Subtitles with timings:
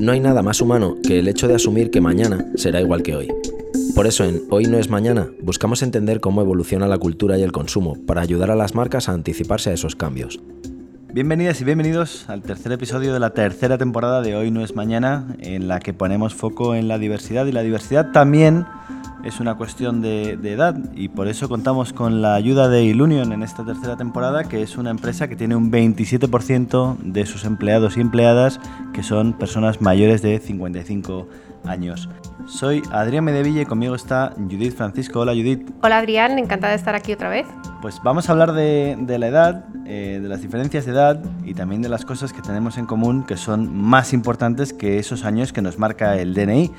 [0.00, 3.14] No hay nada más humano que el hecho de asumir que mañana será igual que
[3.14, 3.28] hoy.
[3.94, 7.52] Por eso en Hoy no es mañana buscamos entender cómo evoluciona la cultura y el
[7.52, 10.40] consumo para ayudar a las marcas a anticiparse a esos cambios.
[11.12, 15.36] Bienvenidas y bienvenidos al tercer episodio de la tercera temporada de Hoy no es mañana,
[15.38, 18.64] en la que ponemos foco en la diversidad y la diversidad también
[19.24, 23.42] es una cuestión de, edad y por eso contamos con la ayuda de Ilunion en
[23.42, 28.00] esta tercera temporada, que es una empresa que tiene un 27% de sus empleados y
[28.00, 28.60] empleadas
[28.92, 31.28] que son personas mayores de 55
[31.64, 32.08] años.
[32.46, 35.20] Soy Adrián Medevilla y conmigo está Judith Francisco.
[35.20, 35.70] Hola Judith.
[35.82, 37.46] Hola Adrián, encantada de estar aquí otra vez.
[37.82, 41.82] Pues vamos a hablar de, la edad, eh, de las diferencias de edad y también
[41.82, 45.62] de las cosas que tenemos en común que son más importantes que esos años que
[45.62, 46.72] nos marca el DNI.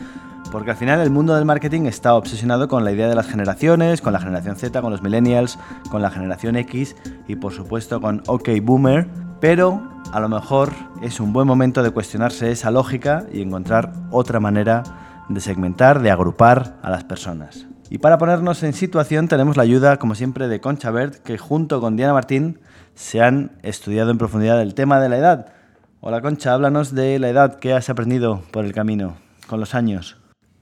[0.51, 4.01] Porque al final el mundo del marketing está obsesionado con la idea de las generaciones,
[4.01, 5.57] con la generación Z, con los millennials,
[5.89, 6.95] con la generación X
[7.27, 9.07] y por supuesto con OK Boomer.
[9.39, 9.81] Pero
[10.11, 14.83] a lo mejor es un buen momento de cuestionarse esa lógica y encontrar otra manera
[15.29, 17.67] de segmentar, de agrupar a las personas.
[17.89, 21.81] Y para ponernos en situación tenemos la ayuda, como siempre, de Concha Bert, que junto
[21.81, 22.59] con Diana Martín
[22.95, 25.53] se han estudiado en profundidad el tema de la edad.
[25.99, 29.15] Hola Concha, háblanos de la edad que has aprendido por el camino,
[29.47, 30.20] con los años.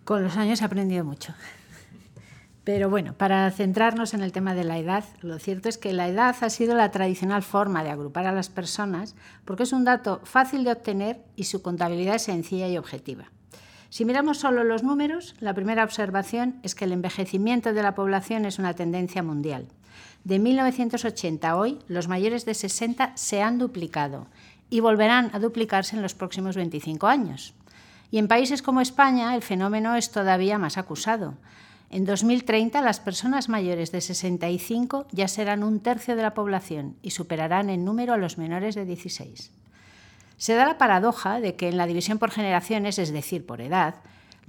[0.09, 1.35] Con los años he aprendido mucho.
[2.63, 6.07] Pero bueno, para centrarnos en el tema de la edad, lo cierto es que la
[6.07, 9.15] edad ha sido la tradicional forma de agrupar a las personas
[9.45, 13.25] porque es un dato fácil de obtener y su contabilidad es sencilla y objetiva.
[13.91, 18.45] Si miramos solo los números, la primera observación es que el envejecimiento de la población
[18.45, 19.67] es una tendencia mundial.
[20.23, 24.25] De 1980 a hoy, los mayores de 60 se han duplicado
[24.71, 27.53] y volverán a duplicarse en los próximos 25 años.
[28.11, 31.35] Y en países como España el fenómeno es todavía más acusado.
[31.91, 37.11] En 2030 las personas mayores de 65 ya serán un tercio de la población y
[37.11, 39.51] superarán en número a los menores de 16.
[40.37, 43.95] Se da la paradoja de que en la división por generaciones, es decir, por edad,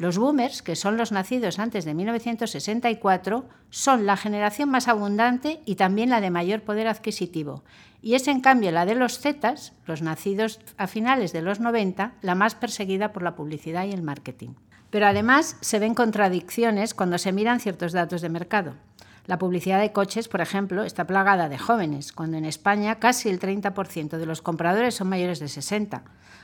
[0.00, 5.74] los boomers, que son los nacidos antes de 1964, son la generación más abundante y
[5.74, 7.64] también la de mayor poder adquisitivo.
[8.00, 12.14] Y es en cambio la de los Zetas, los nacidos a finales de los 90,
[12.22, 14.54] la más perseguida por la publicidad y el marketing.
[14.88, 18.76] Pero además se ven contradicciones cuando se miran ciertos datos de mercado.
[19.26, 23.38] La publicidad de coches, por ejemplo, está plagada de jóvenes, cuando en España casi el
[23.38, 26.02] 30% de los compradores son mayores de 60.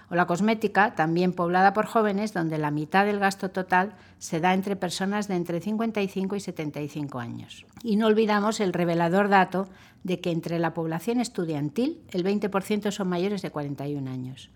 [0.08, 4.54] O la cosmética, también poblada por jóvenes, donde la mitad del gasto total se da
[4.54, 7.66] entre personas de entre 55 y 75 años.
[7.82, 9.68] Y no olvidamos el revelador dato
[10.04, 14.50] de que entre la población estudiantil el 20% son mayores de 41 años.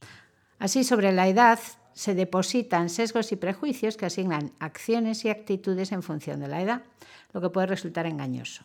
[0.61, 1.59] Así, sobre la edad
[1.95, 6.83] se depositan sesgos y prejuicios que asignan acciones y actitudes en función de la edad
[7.33, 8.65] lo que puede resultar engañoso.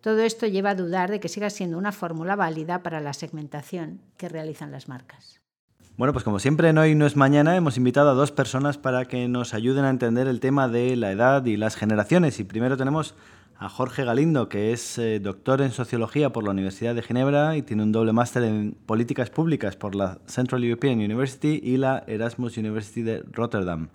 [0.00, 4.00] Todo esto lleva a dudar de que siga siendo una fórmula válida para la segmentación
[4.16, 5.40] que realizan las marcas.
[5.96, 9.04] Bueno, pues como siempre en Hoy no es mañana hemos invitado a dos personas para
[9.04, 12.40] que nos ayuden a entender el tema de la edad y las generaciones.
[12.40, 13.14] Y primero tenemos
[13.58, 17.62] a Jorge Galindo, que es eh, doctor en sociología por la Universidad de Ginebra y
[17.62, 22.56] tiene un doble máster en políticas públicas por la Central European University y la Erasmus
[22.56, 23.90] University de Rotterdam.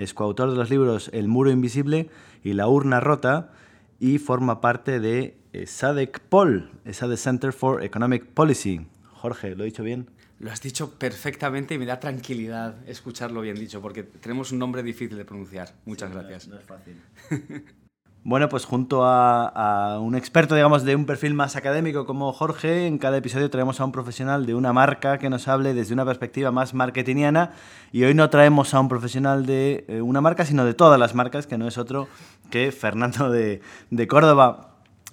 [0.00, 2.08] Es coautor de los libros El muro invisible
[2.42, 3.52] y La urna rota
[3.98, 8.86] y forma parte de SADC POL, SADC Center for Economic Policy.
[9.12, 10.08] Jorge, ¿lo he dicho bien?
[10.38, 14.82] Lo has dicho perfectamente y me da tranquilidad escucharlo bien dicho, porque tenemos un nombre
[14.82, 15.74] difícil de pronunciar.
[15.84, 16.48] Muchas gracias.
[16.48, 16.96] no es fácil.
[18.22, 22.98] Bueno, pues junto a, un experto, digamos, de un perfil más académico como Jorge, en
[22.98, 26.50] cada episodio traemos a un profesional de una marca que nos hable desde una perspectiva
[26.50, 27.52] más marketingiana
[27.92, 31.14] y hoy no traemos a un profesional de eh, una marca, sino de todas las
[31.14, 32.08] marcas, que no es otro
[32.50, 33.62] que Fernando de,
[34.06, 34.66] Córdoba.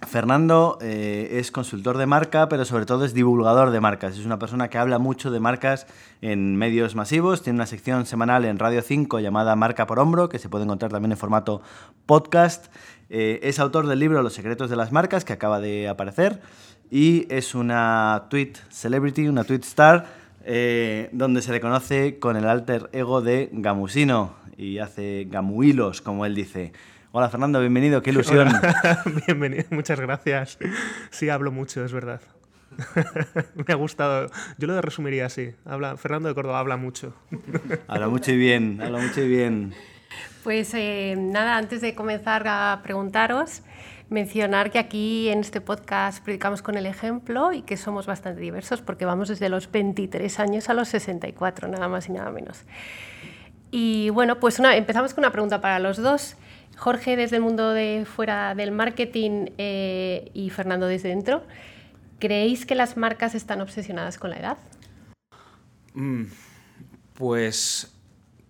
[0.05, 4.15] Fernando eh, es consultor de marca, pero sobre todo es divulgador de marcas.
[4.15, 5.87] Es una persona que habla mucho de marcas
[6.21, 7.41] en medios masivos.
[7.41, 10.91] Tiene una sección semanal en Radio 5 llamada Marca por Hombro, que se puede encontrar
[10.91, 11.63] también en formato
[12.05, 12.67] podcast.
[13.09, 16.41] Eh, es autor del libro Los secretos de las marcas, que acaba de aparecer,
[16.91, 20.05] y es una tweet celebrity, una tweet star,
[20.43, 26.25] eh, donde se le conoce con el alter ego de Gamusino y hace gamuilos, como
[26.25, 26.73] él dice.
[27.11, 28.49] Hola Fernando, bienvenido, qué ilusión.
[29.27, 30.57] bienvenido, muchas gracias.
[31.09, 32.21] Sí, hablo mucho, es verdad.
[33.55, 34.29] Me ha gustado.
[34.57, 35.51] Yo lo resumiría así.
[35.65, 37.13] Habla, Fernando de Córdoba habla mucho.
[37.87, 39.73] habla mucho y bien, habla mucho y bien.
[40.47, 43.63] Pues eh, nada, antes de comenzar a preguntaros,
[44.09, 48.79] mencionar que aquí en este podcast predicamos con el ejemplo y que somos bastante diversos
[48.79, 52.63] porque vamos desde los 23 años a los 64, nada más y nada menos.
[53.71, 56.37] Y bueno, pues empezamos con una pregunta para los dos.
[56.77, 61.43] Jorge desde el mundo de fuera del marketing eh, y Fernando desde dentro.
[62.19, 64.57] ¿Creéis que las marcas están obsesionadas con la edad?
[65.93, 66.23] Mm,
[67.15, 67.93] pues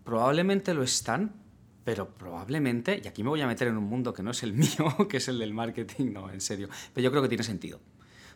[0.04, 1.47] probablemente lo están,
[1.88, 4.52] pero probablemente, y aquí me voy a meter en un mundo que no es el
[4.62, 7.80] mío, que es el del marketing, no, en serio, pero yo creo que tiene sentido.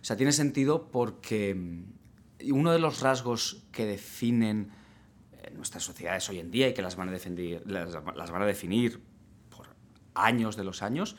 [0.01, 4.71] O sea, tiene sentido porque mm, uno de los rasgos que definen
[5.33, 9.01] eh, nuestras sociedades hoy en día y que las van a, las, van a definir
[9.49, 9.67] por
[10.13, 11.17] años de los años,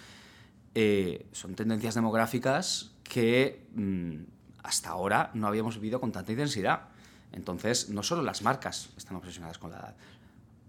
[0.74, 4.22] eh, son tendencias demográficas que mm,
[4.62, 6.88] hasta ahora no habíamos vivido con tanta intensidad.
[7.30, 9.96] Entonces, no solo las marcas están obsesionadas con la edad,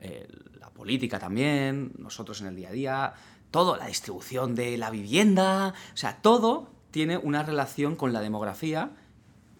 [0.03, 0.27] eh,
[0.59, 3.13] la política también, nosotros en el día a día,
[3.51, 8.91] todo, la distribución de la vivienda, o sea, todo tiene una relación con la demografía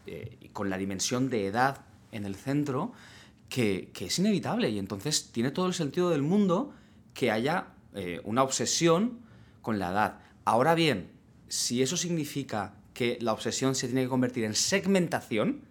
[0.06, 2.92] eh, y con la dimensión de edad en el centro
[3.48, 6.74] que, es inevitable y entonces tiene todo el sentido del mundo
[7.14, 9.20] que haya eh, una obsesión
[9.62, 10.20] con la edad.
[10.44, 11.10] Ahora bien,
[11.48, 15.62] si eso significa que la obsesión se tiene que convertir en segmentación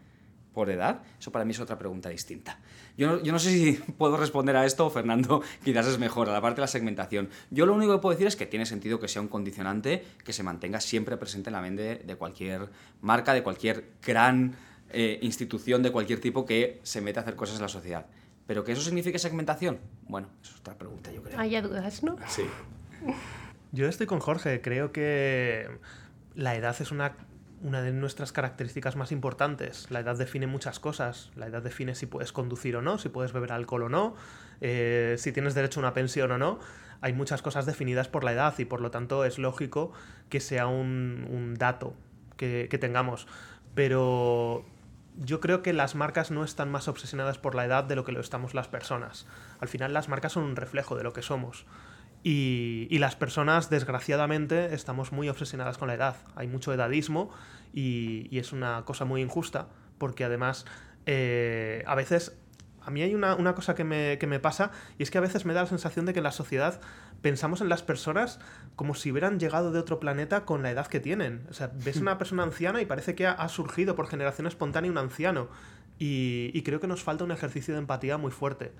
[0.54, 2.58] por edad, eso para mí es otra pregunta distinta.
[2.96, 6.32] Yo no, yo no, sé si puedo responder a esto, Fernando quizás es mejor, a
[6.32, 7.28] la parte de la segmentación.
[7.50, 10.32] Yo lo único que puedo decir es que tiene sentido que sea un condicionante que
[10.32, 12.68] se mantenga siempre presente en la mente de cualquier
[13.00, 14.54] marca, de cualquier gran
[14.90, 18.06] eh, institución de cualquier tipo que se mete a hacer cosas en la sociedad.
[18.46, 19.78] ¿Pero que eso signifique segmentación?
[20.06, 21.38] Bueno, eso es otra pregunta, yo creo.
[21.38, 22.16] Hay dudas, ¿no?
[22.28, 22.42] Sí.
[23.74, 25.66] Yo estoy con Jorge, creo que
[26.34, 27.16] la edad es una,
[27.62, 29.90] una de nuestras características más importantes.
[29.90, 31.30] La edad define muchas cosas.
[31.36, 34.16] La edad define si puedes conducir o no, si puedes beber alcohol o no,
[34.60, 36.58] eh, si tienes derecho a una pensión o no.
[37.00, 39.92] Hay muchas cosas definidas por la edad y por lo tanto es lógico
[40.28, 41.94] que sea un, dato
[42.36, 43.26] que, que tengamos.
[43.74, 44.64] Pero
[45.16, 48.12] yo creo que las marcas no están más obsesionadas por la edad de lo que
[48.12, 49.26] lo estamos las personas.
[49.60, 51.66] Al final las marcas son un reflejo de lo que somos.
[52.24, 56.16] Y, las personas, desgraciadamente, estamos muy obsesionadas con la edad.
[56.36, 57.30] Hay mucho edadismo
[57.72, 60.64] y, es una cosa muy injusta porque además
[61.06, 62.36] eh, a veces...
[62.84, 65.44] A mí hay una, cosa que me, que me, pasa y es que a veces
[65.44, 66.80] me da la sensación de que en la sociedad
[67.20, 68.40] pensamos en las personas
[68.74, 71.46] como si hubieran llegado de otro planeta con la edad que tienen.
[71.48, 74.98] O sea, ves una persona anciana y parece que ha, surgido por generación espontánea un
[74.98, 75.46] anciano.
[76.00, 78.72] Y, y creo que nos falta un ejercicio de empatía muy fuerte.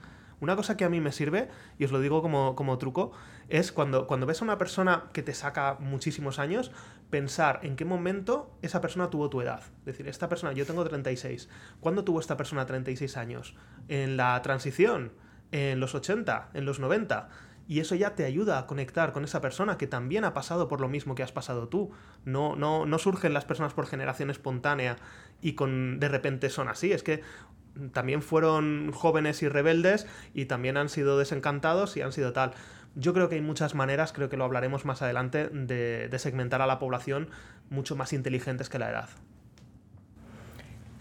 [0.43, 1.49] Una cosa que a mí me sirve,
[1.79, 3.13] y os lo digo como, como truco,
[3.49, 6.73] es cuando, cuando ves a una persona que te saca muchísimos años,
[7.11, 9.61] pensar en qué momento esa persona tuvo tu edad.
[9.79, 11.49] Es decir, esta persona, yo tengo 36.
[11.79, 13.55] ¿Cuándo tuvo esta persona 36 años?
[13.87, 15.13] ¿En la transición?
[15.53, 16.49] ¿En los 80?
[16.55, 17.29] ¿En los 90?
[17.69, 20.81] y eso ya te ayuda a conectar con esa persona que también ha pasado por
[20.81, 21.93] lo mismo que has pasado tú.
[22.25, 24.97] No, no, no surgen las personas por generación espontánea
[25.41, 26.93] y con de repente son así.
[26.93, 27.23] Es que
[27.93, 32.53] también fueron jóvenes y rebeldes y también han sido desencantados y han sido tal.
[32.95, 36.67] Yo creo que hay muchas maneras, creo que lo hablaremos más adelante, de, segmentar a
[36.67, 37.29] la población
[37.71, 39.09] mucho más inteligentes que la edad.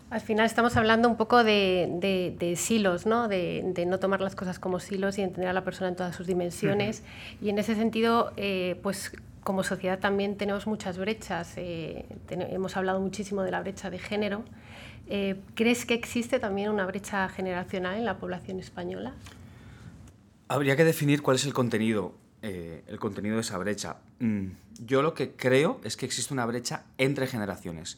[0.09, 3.27] Al final estamos hablando un poco de, silos, ¿no?
[3.27, 6.27] De, no tomar las cosas como silos y entender a la persona en todas sus
[6.27, 7.03] dimensiones.
[7.41, 9.13] Y en ese sentido, eh, pues
[9.43, 11.53] como sociedad también tenemos muchas brechas.
[11.57, 14.43] Eh, hemos hablado muchísimo de la brecha de género.
[15.13, 19.11] Eh, ¿Crees que existe también una brecha generacional en la población española?
[20.47, 23.97] Habría que definir cuál es el contenido, eh, el contenido de esa brecha.
[24.19, 27.97] Mm, yo lo que creo es que existe una brecha entre generaciones.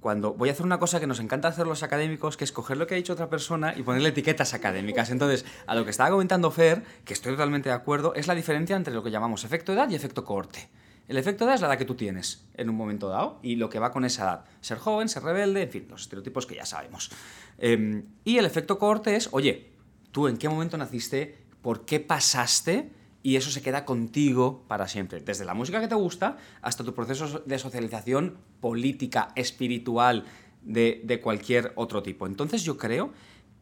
[0.00, 2.76] Cuando voy a hacer una cosa que nos encanta hacer los académicos, que es coger
[2.76, 5.08] lo que ha dicho otra persona y ponerle etiquetas académicas.
[5.08, 8.76] Entonces, a lo que estaba comentando Fer, que estoy totalmente de acuerdo, es la diferencia
[8.76, 10.68] entre lo que llamamos efecto edad y efecto corte.
[11.06, 13.68] El efecto edad es la edad que tú tienes en un momento dado y lo
[13.68, 14.44] que va con esa edad.
[14.60, 17.10] Ser joven, ser rebelde, en fin, los estereotipos que ya sabemos.
[17.58, 19.70] Em, y el efecto corte es, oye,
[20.12, 22.90] tú en qué momento naciste, por qué pasaste
[23.22, 25.20] y eso se queda contigo para siempre.
[25.20, 30.24] Desde la música que te gusta hasta tu proceso de socialización política, espiritual,
[30.62, 32.26] de, cualquier otro tipo.
[32.26, 33.12] Entonces yo creo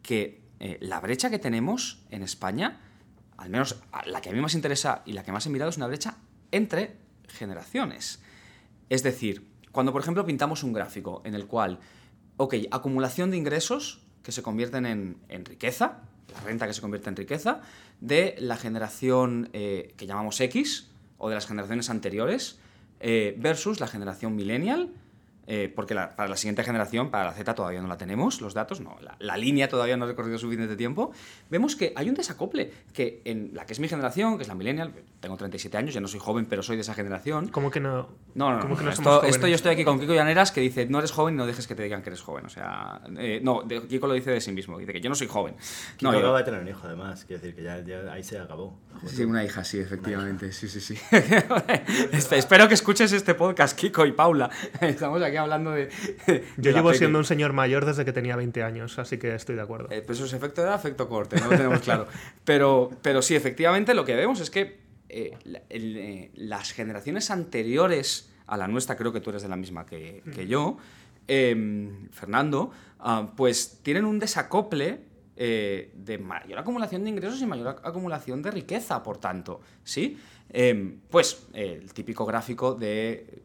[0.02, 2.80] que eh, la brecha que tenemos en España,
[3.37, 5.76] al menos la que a mí más interesa y la que más he mirado, es
[5.76, 6.16] una brecha
[6.50, 6.96] entre
[7.33, 8.23] generaciones.
[8.89, 11.81] Es decir, cuando por ejemplo pintamos un gráfico en el cual,
[12.37, 17.17] ok, acumulación de ingresos que se convierten en, riqueza, la renta que se convierte en
[17.17, 17.61] riqueza,
[18.01, 22.59] de la generación eh, que llamamos X o de las generaciones anteriores,
[23.01, 24.93] eh, versus la generación millennial,
[25.46, 28.80] eh, porque para la siguiente generación, para la Z todavía no la tenemos, los datos,
[28.80, 31.11] no, la, línea todavía no ha recorrido suficiente tiempo,
[31.50, 34.54] vemos que hay un desacople, que en la que es mi generación, que es la
[34.54, 37.49] millennial, tengo 37 años, ya no soy joven, pero soy de esa generación.
[37.49, 38.08] ¿Cómo que no?
[38.34, 41.11] No, no, no, esto, esto, yo estoy aquí con Kiko Llaneras que dice, no eres
[41.11, 44.06] joven y no dejes que te digan que eres joven, o sea, eh, no, Kiko
[44.06, 45.56] lo dice de sí mismo, dice que yo no soy joven.
[45.96, 48.78] Kiko no, acaba de tener un hijo además, quiere decir que ya, ahí se acabó.
[49.06, 50.96] Sí, una hija, sí, efectivamente, sí, sí, sí.
[52.30, 55.89] Espero que escuches este podcast, Kiko y Paula, estamos aquí aquí hablando de.
[56.59, 59.62] Yo llevo siendo un señor mayor desde que tenía 20 años, así que estoy de
[59.62, 59.89] acuerdo.
[59.91, 62.07] Eh, pues eso es efecto de efecto corte, no lo tenemos claro.
[62.45, 65.37] Pero, pero sí, efectivamente, lo que vemos es que eh,
[65.71, 70.23] eh, las generaciones anteriores a la nuestra, creo que tú eres de la misma que,
[70.49, 70.77] yo,
[71.29, 78.43] em, Fernando, ah, pues tienen un desacople de mayor acumulación de ingresos y mayor acumulación
[78.43, 80.19] de riqueza, por tanto, ¿sí?
[80.51, 83.43] Em, pues el típico gráfico de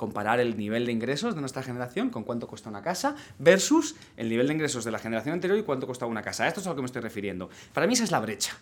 [0.00, 4.30] comparar el nivel de ingresos de nuestra generación con cuánto cuesta una casa versus el
[4.30, 6.48] nivel de ingresos de la generación anterior y cuánto costaba una casa.
[6.48, 7.50] esto es a lo que me estoy refiriendo.
[7.74, 8.56] Para mí esa es la brecha.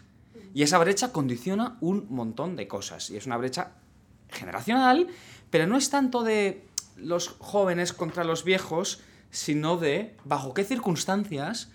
[0.53, 3.11] Y esa brecha condiciona un montón de cosas.
[3.11, 3.71] Y es una brecha
[4.31, 5.07] generacional,
[5.49, 6.67] pero no es tanto de
[6.97, 11.71] los jóvenes contra los viejos, sino de bajo qué circunstancias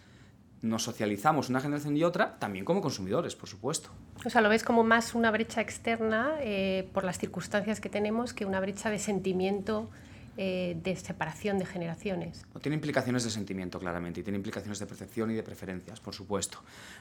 [0.63, 3.89] nos socializamos una generación y otra, también como consumidores, por supuesto.
[4.25, 8.33] O sea, lo ves como más una brecha externa eh, por las circunstancias que tenemos
[8.33, 9.89] que una brecha de sentimiento
[10.37, 12.45] eh, de separación de generaciones.
[12.61, 16.59] tiene implicaciones de sentimiento, claramente, y tiene implicaciones de percepción y de preferencias, por supuesto.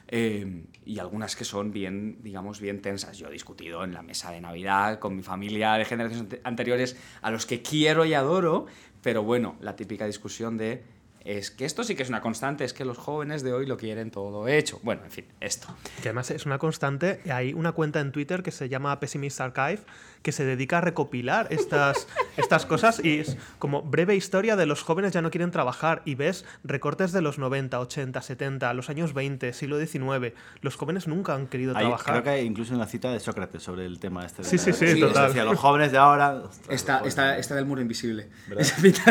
[0.09, 3.17] Eh, y algunas que son bien, digamos, bien tensas.
[3.17, 7.31] Yo he discutido en la mesa de Navidad con mi familia de generaciones anteriores a
[7.31, 8.67] los que quiero y adoro,
[9.01, 10.83] pero bueno, la típica discusión de
[11.25, 13.77] es que esto sí que es una constante, es que los jóvenes de hoy lo
[13.77, 14.79] quieren todo hecho.
[14.83, 15.67] Bueno, en fin, esto.
[16.01, 17.21] Que además es una constante.
[17.31, 19.79] Hay una cuenta en Twitter que se llama Pessimist Archive
[20.23, 24.81] que se dedica a recopilar estas, estas cosas y es como breve historia de los
[24.81, 29.13] jóvenes ya no quieren trabajar y ves recortes de los 90, 80, 70, los años
[29.13, 30.33] 20, siglo XIX.
[30.61, 32.13] Los jóvenes nunca han querido trabajar.
[32.13, 34.43] Creo que hay incluso una cita de Sócrates sobre el tema este.
[34.45, 35.33] sí, sí, sí, total.
[35.45, 36.43] los jóvenes de ahora...
[36.69, 38.29] Está, está, está del muro invisible.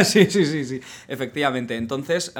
[0.04, 0.80] sí, sí, sí, sí.
[1.06, 1.76] Efectivamente.
[1.76, 2.32] Entonces...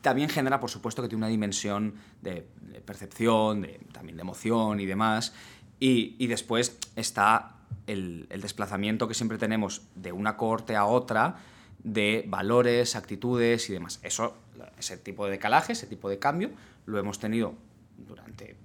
[0.00, 2.46] también genera, por supuesto, que tiene una dimensión de,
[2.84, 5.34] percepción, de, también de emoción y demás.
[5.80, 7.55] Y, y, después está
[7.86, 11.36] el, desplazamiento que siempre tenemos de una cohorte a otra
[11.82, 14.00] de valores, actitudes y demás.
[14.02, 14.36] Eso,
[14.78, 16.50] ese tipo de decalaje, ese tipo de cambio,
[16.86, 17.54] lo hemos tenido
[17.96, 18.56] durante,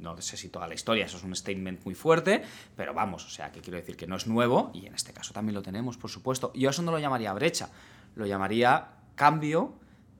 [0.00, 2.42] no sé si toda la historia, eso es un statement muy fuerte,
[2.76, 5.32] pero vamos, o sea, que quiero decir que no es nuevo y en este caso
[5.32, 6.52] también lo tenemos, por supuesto.
[6.54, 7.70] Yo eso no lo llamaría brecha,
[8.14, 9.74] lo llamaría cambio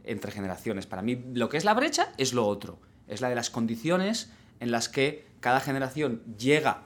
[0.05, 0.87] entre generaciones.
[0.87, 4.31] Para mí lo que es la brecha es lo otro, es la de las condiciones
[4.61, 6.83] en las que cada generación llega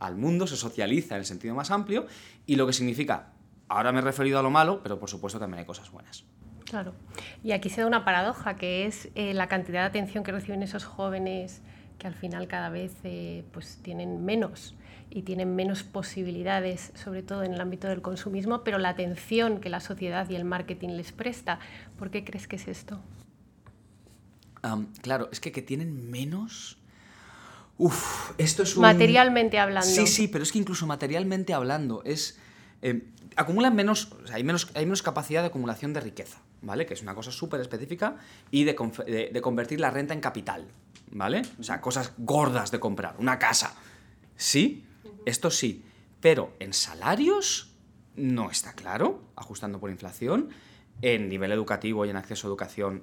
[0.00, 2.06] al mundo, se socializa en el sentido más amplio
[2.46, 3.32] y lo que significa,
[3.68, 6.24] ahora me he referido a lo malo, pero por supuesto también hay cosas buenas.
[6.64, 6.94] Claro.
[7.42, 10.62] Y aquí se da una paradoja, que es eh, la cantidad de atención que reciben
[10.62, 11.62] esos jóvenes
[11.98, 14.74] que al final cada vez eh, pues tienen menos
[15.10, 19.68] y tienen menos posibilidades, sobre todo en el ámbito del consumismo, pero la atención que
[19.68, 21.60] la sociedad y el marketing les presta.
[21.96, 23.00] ¿Por qué crees que es esto?
[25.02, 26.78] claro, es que que tienen menos
[27.78, 28.82] Uf, esto es un...
[28.82, 29.88] Materialmente hablando.
[29.88, 32.38] Sí, sí, pero es que incluso materialmente hablando es...
[32.82, 33.02] Eh,
[33.36, 36.86] acumulan menos, hay menos, hay menos capacidad de acumulación de riqueza, ¿vale?
[36.86, 38.16] Que es una cosa súper específica
[38.50, 38.74] y de,
[39.32, 40.66] de, convertir la renta en capital,
[41.10, 41.42] ¿vale?
[41.58, 43.74] O sea, cosas gordas de comprar, una casa.
[44.36, 44.84] Sí,
[45.24, 45.84] esto sí,
[46.20, 47.74] pero en salarios
[48.16, 50.50] no está claro, ajustando por inflación,
[51.02, 53.02] en nivel educativo y en acceso a educación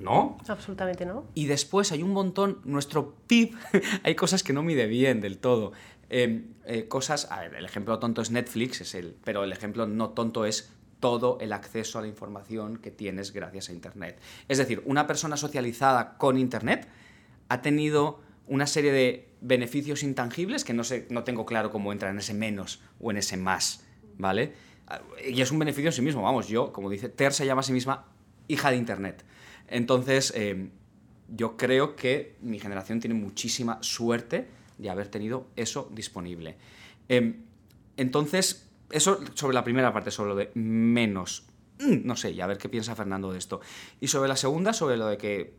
[0.00, 0.38] no.
[0.48, 1.26] Absolutamente no.
[1.34, 3.56] Y después hay un montón, nuestro PIB,
[4.02, 5.72] hay cosas que no mide bien del todo.
[6.08, 9.86] Em, eh, cosas, a ver, el ejemplo tonto es Netflix, es el, pero el ejemplo
[9.86, 14.18] no tonto es todo el acceso a la información que tienes gracias a Internet.
[14.48, 16.88] Es decir, una persona socializada con Internet
[17.48, 22.10] ha tenido una serie de beneficios intangibles que no, sé, no tengo claro cómo entra
[22.10, 23.84] en ese menos o en ese más,
[24.18, 24.52] ¿vale?
[25.26, 27.62] Y es un beneficio en sí mismo, vamos, yo, como dice, Ter se llama a
[27.62, 28.06] sí misma
[28.48, 29.24] hija de Internet.
[29.70, 30.68] Entonces, eh,
[31.28, 36.56] yo creo que mi generación tiene muchísima suerte de haber tenido eso disponible.
[37.08, 37.44] Em,
[37.96, 41.44] entonces, eso sobre la primera parte, sobre lo de menos.
[41.78, 43.60] Mm, no sé, y a ver qué piensa Fernando de esto.
[44.00, 45.54] Y sobre la segunda, sobre lo de que,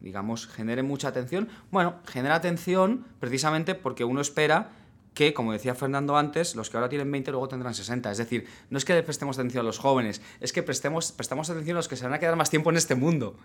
[0.00, 1.48] digamos, genere mucha atención.
[1.70, 4.72] Bueno, genera atención precisamente porque uno espera
[5.14, 8.10] que, como decía Fernando antes, los que ahora tienen 20 luego tendrán 60.
[8.10, 11.76] Es decir, no es que prestemos atención a los jóvenes, es que prestemos, prestamos atención
[11.76, 13.36] a los que se van a quedar más tiempo en este mundo.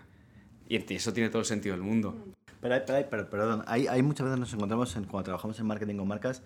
[0.68, 2.16] Y eso tiene todo el sentido del mundo.
[2.60, 6.06] Pero, pero, pero perdón, hay, hay, muchas veces nos encontramos cuando trabajamos en marketing con
[6.06, 6.42] marcas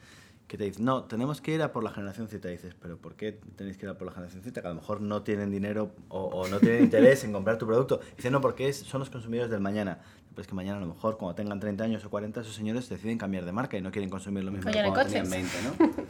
[0.47, 2.49] que te dicen, no, tenemos que ir a por la generación Z.
[2.49, 4.61] Y dices, pero ¿por qué tenéis que ir a por la generación Z?
[4.61, 8.00] Que a lo mejor no tienen dinero o, no tienen interés en comprar tu producto.
[8.16, 10.00] Dicen, no, porque son los consumidores del mañana.
[10.35, 13.19] Pues que mañana a lo mejor cuando tengan 30 años o 40, esos señores deciden
[13.19, 15.91] cambiar de marca y no quieren consumir lo mismo que cuando tenían 20, ¿no?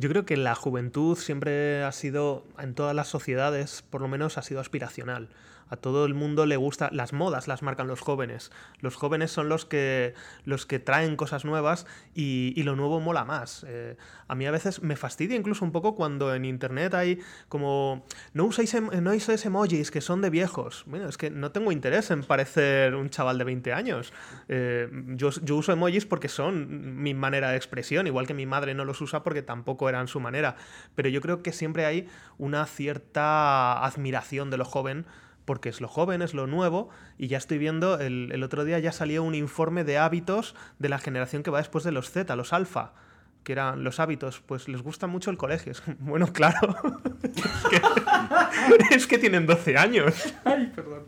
[0.00, 4.38] Yo creo que la juventud siempre ha sido, en todas las sociedades, por lo menos,
[4.38, 5.28] ha sido aspiracional.
[5.70, 8.50] A todo el mundo le gusta, las modas las marcan los jóvenes.
[8.80, 13.64] Los jóvenes son los que, los que traen cosas nuevas y, lo nuevo mola más.
[13.66, 13.96] Eh,
[14.26, 18.44] a mí a veces me fastidia incluso un poco cuando en internet hay como, no
[18.44, 20.84] uséis, em, no uséis emojis que son de viejos.
[20.86, 24.12] Bueno, es que no tengo interés en parecer un chaval de 20 años.
[24.48, 28.74] Eh, yo, yo uso emojis porque son mi manera de expresión, igual que mi madre
[28.74, 30.56] no los usa porque tampoco eran su manera.
[30.94, 35.06] Pero yo creo que siempre hay una cierta admiración de lo joven
[35.48, 38.92] porque es lo joven, es lo nuevo, y ya estoy viendo, el, otro día ya
[38.92, 42.52] salió un informe de hábitos de la generación que va después de los Z, los
[42.52, 42.92] alfa,
[43.44, 45.72] que eran los hábitos, pues les gusta mucho el colegio.
[46.00, 46.76] Bueno, claro,
[48.90, 50.34] es, que, tienen 12 años.
[50.44, 51.04] Ay, perdón.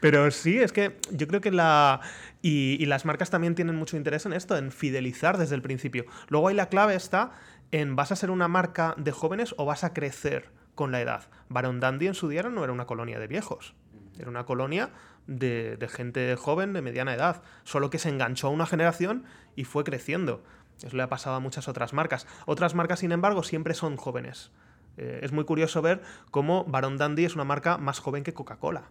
[0.00, 2.00] Pero sí, es que yo creo que la...
[2.40, 6.06] Y, y, las marcas también tienen mucho interés en esto, en fidelizar desde el principio.
[6.28, 7.32] Luego ahí la clave está
[7.72, 10.50] en ¿vas a ser una marca de jóvenes o vas a crecer?
[10.80, 11.24] con la edad.
[11.50, 13.74] Baron Dandy en su día no era una colonia de viejos,
[14.18, 14.88] era una colonia
[15.26, 19.24] de, gente joven, de mediana edad, solo que se enganchó a una generación
[19.56, 20.42] y fue creciendo.
[20.82, 22.26] Eso le ha pasado a muchas otras marcas.
[22.46, 24.52] Otras marcas, sin embargo, siempre son jóvenes.
[24.96, 26.00] Eh, es muy curioso ver
[26.30, 28.84] cómo Baron Dandy es una marca más joven que Coca-Cola.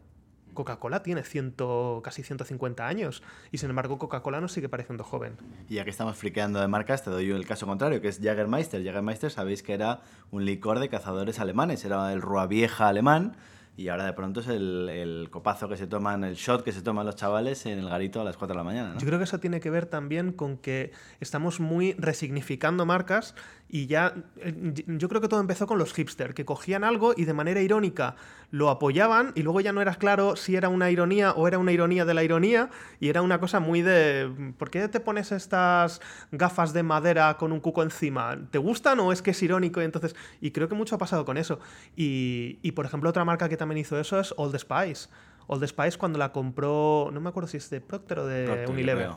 [0.54, 5.34] Coca-Cola tiene ciento, casi 150 años y sin embargo Coca-Cola nos sigue pareciendo joven.
[5.68, 8.84] Y ya que estamos friqueando de marcas, te doy el caso contrario, que es Jagermeister.
[8.84, 10.02] Jagermeister sabéis que era
[10.32, 13.36] un licor de cazadores alemanes, era el Rua Vieja alemán
[13.80, 17.06] y ahora de pronto es el, copazo que se toman, el shot que se toman
[17.06, 18.98] los chavales en el garito a las 4 de la mañana.
[18.98, 20.92] Yo creo que eso tiene que ver también con que
[21.22, 23.36] estamos muy resignificando marcas
[23.70, 27.24] y ya, eh, yo creo que todo empezó con los hipster, que cogían algo y
[27.24, 28.18] de manera irónica
[28.52, 31.72] lo apoyaban y luego ya no eras claro si era una ironía o era una
[31.72, 36.02] ironía de la ironía y era una cosa muy de, ¿por qué te pones estas
[36.32, 38.38] gafas de madera con un cuco encima?
[38.52, 39.82] ¿Te gustan o es que es irónico?
[39.82, 41.60] Y entonces, y creo que mucho ha pasado con eso.
[41.96, 45.10] Y, y por ejemplo, otra marca que también hizo eso es Old Spice.
[45.52, 49.10] Old Spice cuando la compró, no me acuerdo si es de Procter o de Unilever,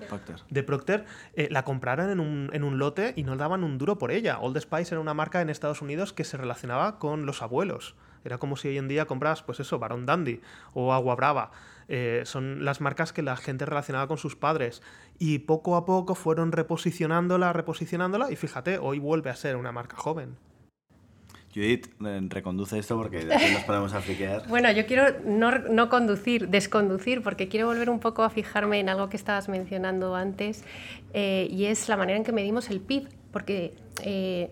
[0.49, 3.99] de Procter, eh, la compraron en un, en un, lote y no daban un duro
[3.99, 4.39] por ella.
[4.41, 7.97] Old Spice era una marca en Estados Unidos que se relacionaba con los abuelos.
[8.25, 10.41] Era como si hoy en día compras, pues eso, Baron Dandy
[10.75, 11.51] o Agua Brava.
[11.89, 14.83] Eh, son las marcas que la gente relacionaba con sus padres.
[15.19, 19.97] Y poco a poco fueron reposicionándola, reposicionándola, y fíjate, hoy vuelve a ser una marca
[19.97, 20.37] joven.
[21.55, 21.89] Judith,
[22.31, 24.45] reconduce esto porque después nos podemos friquear.
[24.49, 28.89] bueno, yo quiero no, no, conducir, desconducir, porque quiero volver un poco a fijarme en
[28.89, 30.65] algo que estabas mencionando antes,
[31.13, 34.51] eh, y es la manera en que medimos el PIB, porque eh,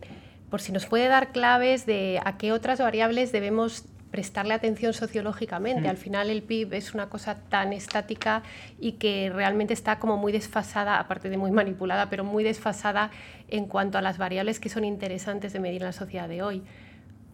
[0.51, 5.89] por si nos puede dar claves de a qué otras variables debemos prestarle atención sociológicamente.
[5.89, 8.43] Al final el PIB es una cosa tan estática
[8.79, 13.11] y que realmente está como muy desfasada, aparte de muy manipulada, pero muy desfasada
[13.49, 16.63] en cuanto a las variables que son interesantes de medir en la sociedad de hoy.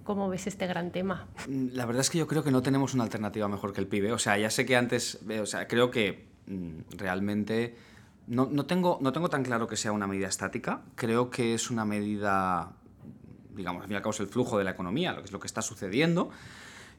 [0.05, 1.27] ¿Cómo ves este gran tema?
[1.49, 3.89] Mm, la verdad es que yo creo que no tenemos una alternativa mejor que el
[3.89, 4.13] PIB.
[4.13, 7.75] O sea, ya sé que antes, eh, o sea, creo que mm, realmente
[8.29, 10.83] no, no, tengo, no tengo tan claro que sea una medida estática.
[10.95, 12.73] Creo que es una medida,
[13.57, 15.33] digamos, al fin y al cabo es el flujo de la economía, lo que es
[15.33, 16.31] lo que está sucediendo.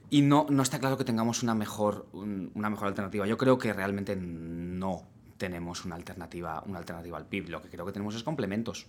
[0.10, 3.28] Y no, no está claro que tengamos una mejor, una mejor alternativa.
[3.28, 5.04] Yo creo que realmente no
[5.38, 7.50] tenemos una alternativa, una alternativa al PIB.
[7.50, 8.88] Lo que creo que tenemos es complementos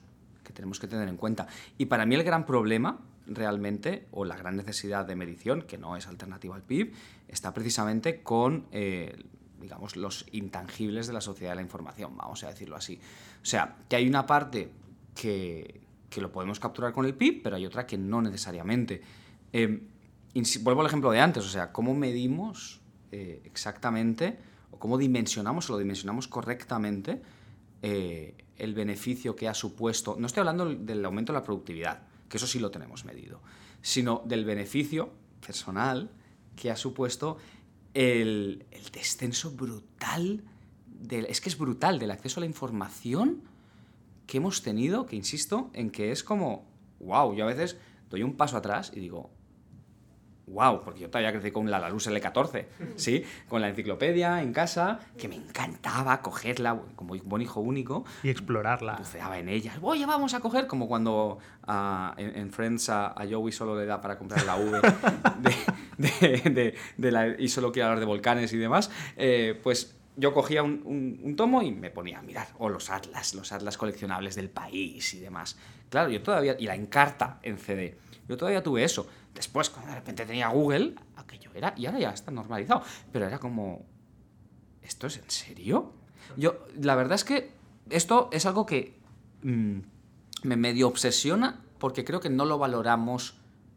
[0.49, 1.47] que tenemos que tener en cuenta.
[1.77, 5.97] Y para mí el gran problema realmente, o la gran necesidad de medición, que no
[5.97, 6.95] es alternativa al PIB,
[7.29, 9.15] está precisamente con, eh,
[9.61, 12.99] digamos, los intangibles de la sociedad de la información, vamos a decirlo así.
[13.43, 14.71] O sea, que hay una parte
[15.15, 19.03] que, que lo podemos capturar con el PIB, pero hay otra que no necesariamente.
[19.53, 19.83] Eh,
[20.61, 22.81] vuelvo al ejemplo de antes, o sea, ¿cómo medimos
[23.13, 24.39] eh, exactamente,
[24.71, 27.23] o cómo dimensionamos, o lo dimensionamos correctamente,
[27.81, 32.47] el beneficio que ha supuesto, no estoy hablando del aumento de la productividad, que eso
[32.47, 33.41] sí lo tenemos medido,
[33.81, 35.13] sino del beneficio
[35.45, 36.11] personal
[36.57, 37.39] que ha supuesto
[37.95, 40.45] el, descenso brutal,
[40.87, 43.43] del, es que es brutal, del acceso a la información
[44.29, 47.79] que hemos tenido, que insisto, en que es como, wow, yo a veces
[48.11, 49.31] doy un paso atrás y digo,
[50.47, 53.25] wow, porque yo todavía crecí con la Laluz L14, ¿sí?
[53.49, 58.05] Con la enciclopedia en casa, que me encantaba cogerla como buen hijo único.
[58.23, 58.97] Y explorarla.
[58.99, 59.73] Buceaba en ella.
[59.81, 64.19] Oye, vamos a coger, como cuando ah, en, Friends a, Joey solo le da para
[64.19, 64.81] comprar la V
[66.99, 71.35] de, la, y solo quiere hablar de volcanes y demás, eh, pues yo cogía un,
[71.37, 75.21] tomo y me ponía a mirar, o los atlas, los atlas coleccionables del país y
[75.21, 75.57] demás.
[75.89, 77.97] Claro, yo todavía, y la encarta en CD,
[78.29, 79.09] yo todavía tuve eso.
[79.33, 83.39] Después, cuando de repente tenía Google, aquello era, y ahora ya está normalizado, pero era
[83.39, 83.87] como,
[84.83, 85.93] ¿esto es en serio?
[86.37, 87.53] Yo, la verdad es que
[87.89, 88.99] esto es algo que
[89.43, 89.79] mm,
[90.43, 93.37] me medio obsesiona porque creo que no lo valoramos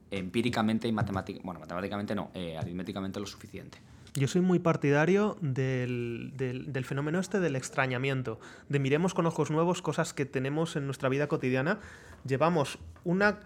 [0.10, 3.78] empíricamente y matemáticamente, bueno, matemáticamente no, eh, aritméticamente lo suficiente.
[4.14, 9.82] Yo soy muy partidario del, del, fenómeno este del extrañamiento, de miremos con ojos nuevos
[9.82, 11.80] cosas que tenemos en nuestra vida cotidiana.
[12.26, 13.40] Llevamos una,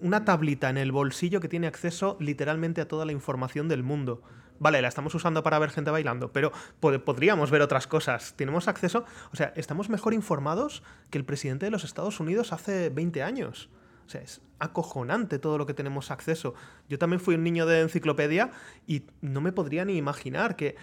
[0.00, 4.20] una tablita en el bolsillo que tiene acceso literalmente a toda la información del mundo.
[4.58, 6.50] Vale, la estamos usando para ver gente bailando, pero
[6.80, 8.34] pod podríamos ver otras cosas.
[8.34, 12.90] Tenemos acceso, o sea, estamos mejor informados que el presidente de los Estados Unidos hace
[12.90, 13.68] 20 años.
[14.08, 16.54] O sea, es acojonante todo lo que tenemos acceso.
[16.88, 18.50] Yo también fui un niño de enciclopedia
[18.86, 20.76] y no me podría ni imaginar que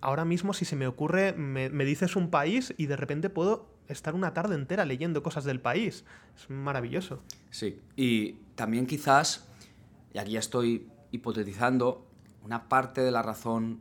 [0.00, 3.66] ahora mismo si se me ocurre, me, me dices un país y de repente puedo
[3.88, 6.04] estar una tarde entera leyendo cosas del país.
[6.36, 7.20] Es maravilloso.
[7.50, 9.48] Sí, y también quizás,
[10.14, 12.06] y aquí ya estoy hipotetizando,
[12.44, 13.80] una parte de la razón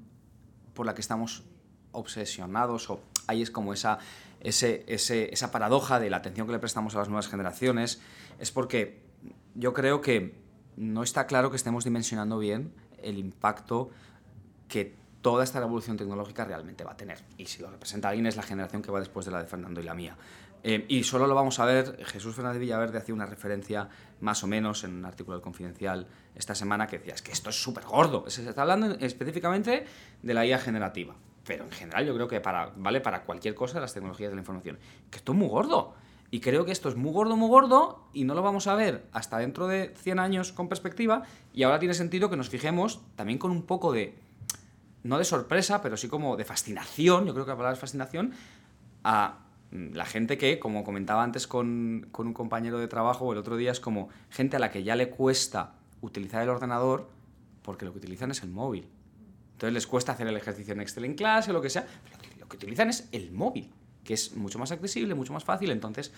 [0.74, 1.44] por la que estamos
[1.92, 4.00] obsesionados o ahí es como esa,
[4.42, 8.02] ese, esa paradoja de la atención que le prestamos a las nuevas generaciones,
[8.40, 9.02] es porque
[9.56, 10.36] yo creo que
[10.76, 13.90] no está claro que estemos dimensionando bien el impacto
[14.68, 17.20] que toda esta revolución tecnológica realmente va a tener.
[17.38, 19.82] Y si lo representa alguien es la generación que va después de la de Fernando
[19.82, 20.16] y la mía.
[20.64, 23.90] Eh, y solo lo vamos a ver, Jesús Fernández Villaverde hacía una referencia
[24.22, 27.50] más o menos en un artículo del Confidencial esta semana que decía, es que esto
[27.50, 28.30] es súper gordo.
[28.30, 29.86] Se está hablando específicamente
[30.22, 31.16] de la IA generativa
[31.48, 34.42] pero en general yo creo que para, vale para cualquier cosa las tecnologías de la
[34.42, 34.78] información.
[35.10, 35.96] Que esto es muy gordo.
[36.30, 39.08] Y creo que esto es muy gordo, muy gordo, y no lo vamos a ver
[39.14, 41.24] hasta dentro de 100 años con perspectiva.
[41.54, 44.20] Y ahora tiene sentido que nos fijemos también con un poco de,
[45.04, 48.34] no de sorpresa, pero sí como de fascinación, yo creo que la palabra es fascinación,
[49.06, 49.38] a
[49.72, 53.72] la gente que, como comentaba antes con, con un compañero de trabajo el otro día,
[53.72, 57.08] es como gente a la que ya le cuesta utilizar el ordenador
[57.62, 58.90] porque lo que utilizan es el móvil.
[59.58, 61.88] Entonces les cuesta hacer el ejercicio en Excel en clase o lo que sea.
[62.12, 65.44] Lo, que, lo que utilizan es el móvil, que es mucho más accesible, mucho más
[65.44, 65.72] fácil.
[65.72, 66.14] Entonces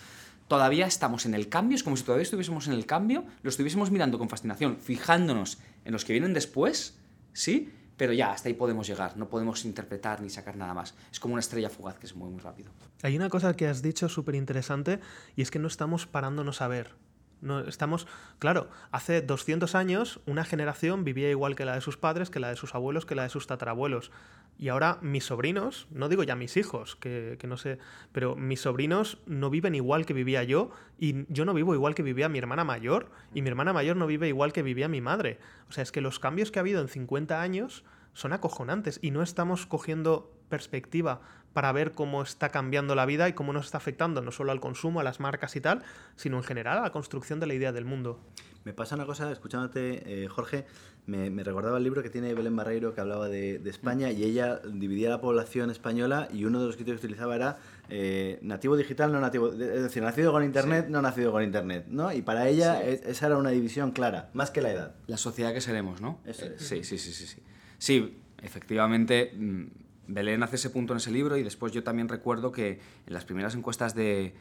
[0.49, 3.91] todavía estamos en el cambio, es como si todavía estuviésemos en el cambio, lo estuviésemos
[3.91, 6.97] mirando con fascinación, fijándonos en los que vienen después,
[7.31, 7.71] ¿sí?
[7.95, 10.95] Pero ya, hasta ahí podemos llegar, no podemos interpretar ni sacar nada más.
[11.13, 12.71] Es como una estrella fugaz que se mueve muy rápido.
[13.03, 14.99] Hay una cosa que has dicho súper interesante
[15.37, 16.95] y es que no estamos parándonos a ver.
[17.41, 22.29] No, estamos, claro, hace 200 años una generación vivía igual que la de sus padres,
[22.29, 24.11] que la de sus abuelos, que la de sus tatarabuelos.
[24.57, 27.79] Y ahora mis sobrinos, no digo ya mis hijos, que, que, no sé,
[28.11, 32.03] pero mis sobrinos no viven igual que vivía yo y yo no vivo igual que
[32.03, 35.39] vivía mi hermana mayor y mi hermana mayor no vive igual que vivía mi madre.
[35.69, 39.11] O sea, es que los cambios que ha habido en 50 años son acojonantes y
[39.11, 41.21] no estamos cogiendo perspectiva
[41.53, 44.59] para ver cómo está cambiando la vida y cómo nos está afectando no solo al
[44.59, 45.83] consumo, a las marcas y tal,
[46.15, 48.19] sino en general a la construcción de la idea del mundo.
[48.65, 50.65] Me pasa una cosa, escuchándote, eh, Jorge,
[51.05, 54.23] me, me, recordaba el libro que tiene Belén Barreiro que hablaba de, de, España y
[54.23, 57.57] ella dividía la población española y uno de los criterios que utilizaba era
[57.89, 60.91] eh, nativo digital, no nativo, es decir, nacido con Internet, sí.
[60.91, 62.11] no nacido con Internet, ¿no?
[62.11, 62.89] Y para ella sí.
[62.89, 64.95] es, esa era una división clara, más que la edad.
[65.07, 66.19] La sociedad que seremos, ¿no?
[66.25, 66.61] Eso es.
[66.61, 67.25] Sí, sí, sí, sí.
[67.25, 67.41] Sí,
[67.79, 69.31] sí efectivamente
[70.09, 73.25] Belén hace ese punto en ese libro y después yo también recuerdo que en las
[73.25, 74.33] primeras encuestas de,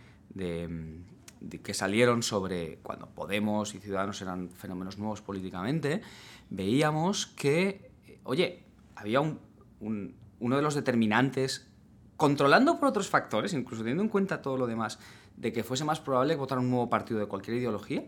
[1.63, 6.01] que salieron sobre cuando Podemos y Ciudadanos eran fenómenos nuevos políticamente,
[6.49, 7.91] veíamos que,
[8.25, 8.65] oye,
[8.97, 9.41] había un,
[9.81, 11.69] un, uno de los determinantes,
[12.17, 14.99] controlando por otros factores, incluso teniendo en cuenta todo lo demás,
[15.37, 18.05] de que fuese más probable votar un nuevo partido de cualquier ideología,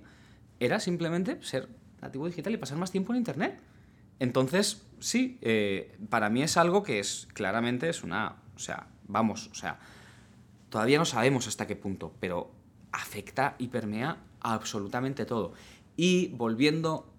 [0.58, 1.68] era simplemente ser
[2.00, 3.60] nativo digital y pasar más tiempo en Internet.
[4.20, 9.48] Entonces, sí, eh, para mí es algo que es claramente es una, o sea, vamos,
[9.50, 9.80] o sea,
[10.68, 12.52] todavía no sabemos hasta qué punto, pero
[12.92, 15.54] afecta y permea absolutamente todo.
[15.96, 17.10] Y volviendo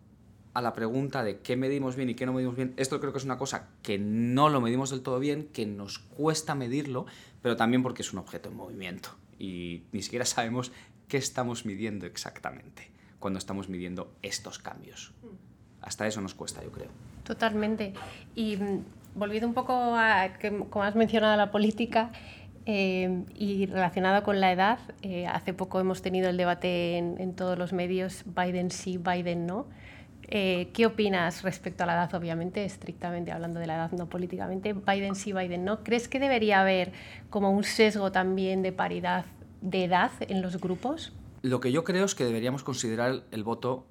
[0.54, 3.18] a la pregunta de qué medimos bien y qué no medimos bien, esto creo que
[3.18, 7.08] es una cosa que no lo medimos del todo bien, que nos cuesta medirlo,
[7.42, 9.10] pero también porque es un objeto en movimiento
[9.40, 10.72] y ni siquiera sabemos
[11.08, 15.14] qué estamos midiendo exactamente cuando estamos midiendo estos cambios
[15.82, 16.90] hasta eso nos cuesta, yo creo.
[17.24, 17.94] Totalmente.
[18.36, 18.84] Y mm,
[19.16, 22.12] volviendo un poco a, que, como has mencionado, la política
[22.66, 27.36] eh, y relacionado con la edad, eh, hace poco hemos tenido el debate en, en,
[27.36, 29.68] todos los medios, Biden sí, Biden no.
[30.34, 34.72] Eh, ¿Qué opinas respecto a la edad, obviamente, estrictamente hablando de la edad, no políticamente?
[34.72, 35.84] Biden sí, Biden no.
[35.84, 36.94] ¿Crees que debería haber
[37.30, 39.26] como un sesgo también de paridad
[39.62, 41.12] de edad en los grupos?
[41.42, 43.88] Lo que yo creo es que deberíamos considerar el voto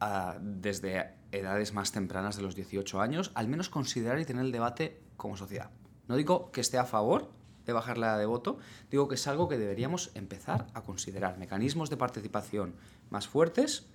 [0.00, 4.52] uh, desde edades más tempranas de los 18 años, al menos considerar y tener el
[4.52, 5.70] debate como sociedad.
[6.08, 7.30] No digo que esté a favor
[7.66, 8.58] de bajar la edad de voto,
[8.90, 11.38] digo que es algo que deberíamos empezar a considerar.
[11.38, 12.74] Mecanismos de participación
[13.10, 13.86] más fuertes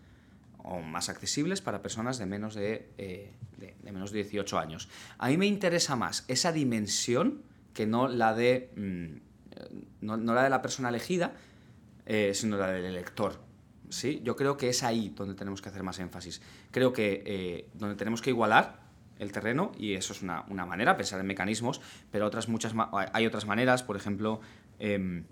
[0.57, 4.89] o más accesibles para personas de menos de, eh, de, menos de 18 años.
[5.17, 9.19] A mí me interesa más esa dimensión que no la de, mmm,
[10.01, 11.33] no, no, la, de la persona elegida,
[12.05, 13.39] eh, sino la del elector.
[13.89, 14.21] ¿Sí?
[14.23, 16.41] Yo creo que es ahí donde tenemos que hacer más énfasis.
[16.71, 20.95] Creo que eh, donde tenemos que igualar el terreno, y eso es una, una, manera,
[20.95, 22.73] pensar en mecanismos, pero otras muchas
[23.13, 24.39] hay otras maneras, por ejemplo,
[24.79, 25.25] em,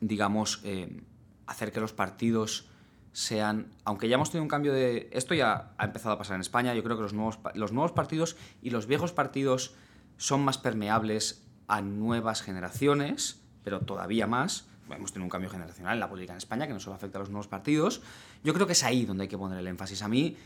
[0.00, 1.04] digamos, em,
[1.46, 2.68] hacer que los partidos
[3.12, 5.08] sean, aunque ya hemos tenido un cambio de...
[5.12, 7.92] Esto ya ha empezado a pasar en España, yo creo que los nuevos, los nuevos
[7.92, 9.74] partidos y los viejos partidos
[10.18, 14.68] son más permeables a nuevas generaciones, pero todavía más.
[14.90, 17.20] Hemos tenido un cambio generacional en la política en España que no solo afecta a
[17.20, 18.02] los nuevos partidos.
[18.44, 20.02] Yo creo que es ahí donde hay que poner el énfasis.
[20.02, 20.36] A mí,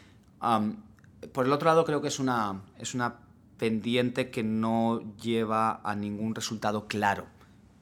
[1.33, 3.17] por el otro lado, creo que es una, es una
[3.59, 7.27] pendiente que no lleva a ningún resultado claro,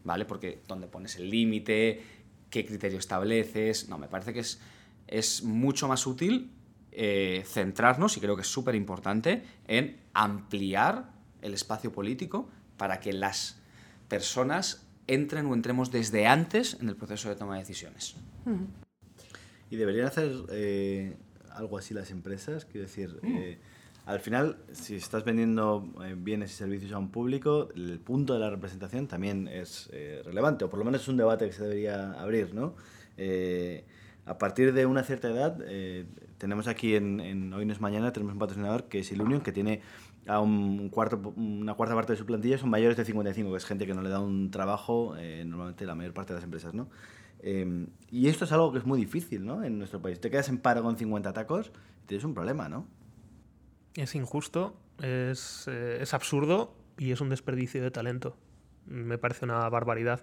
[0.02, 0.24] ¿vale?
[0.24, 2.02] Porque dónde pones el límite,
[2.50, 4.60] qué criterio estableces, no, me parece que es,
[5.06, 6.50] es mucho más útil
[6.90, 13.12] eh, centrarnos, y creo que es súper importante, en ampliar el espacio político para que
[13.12, 13.60] las
[14.08, 18.14] personas entren o entremos desde antes en el proceso de toma de decisiones.
[19.70, 21.16] Y deberían hacer eh,
[21.50, 23.58] algo así las empresas, quiero decir, eh,
[24.06, 28.40] al final, si estás vendiendo eh, bienes y servicios a un público, el punto de
[28.40, 29.90] la representación también es
[30.24, 32.74] relevante, o por lo menos es un debate que se debería abrir, ¿no?
[34.26, 35.58] a partir de una cierta edad,
[36.36, 39.52] tenemos aquí en, en, Hoy no es mañana, tenemos un patrocinador que es Ilunion, que
[39.52, 39.80] tiene
[40.28, 43.64] a un cuarto, una cuarta parte de su plantilla son mayores de 55, que es
[43.64, 46.74] gente que no le da un trabajo, eh, normalmente la mayor parte de las empresas,
[46.74, 46.88] ¿no?
[47.40, 49.64] Em, y esto es algo que es muy difícil, ¿no?
[49.64, 50.20] En nuestro país.
[50.20, 51.72] Te quedas en paro con 50 tacos
[52.08, 52.88] tienes un problema, ¿no?
[53.94, 58.36] Es injusto, es, eh, es absurdo y es un desperdicio de talento.
[58.86, 60.22] Me parece una barbaridad.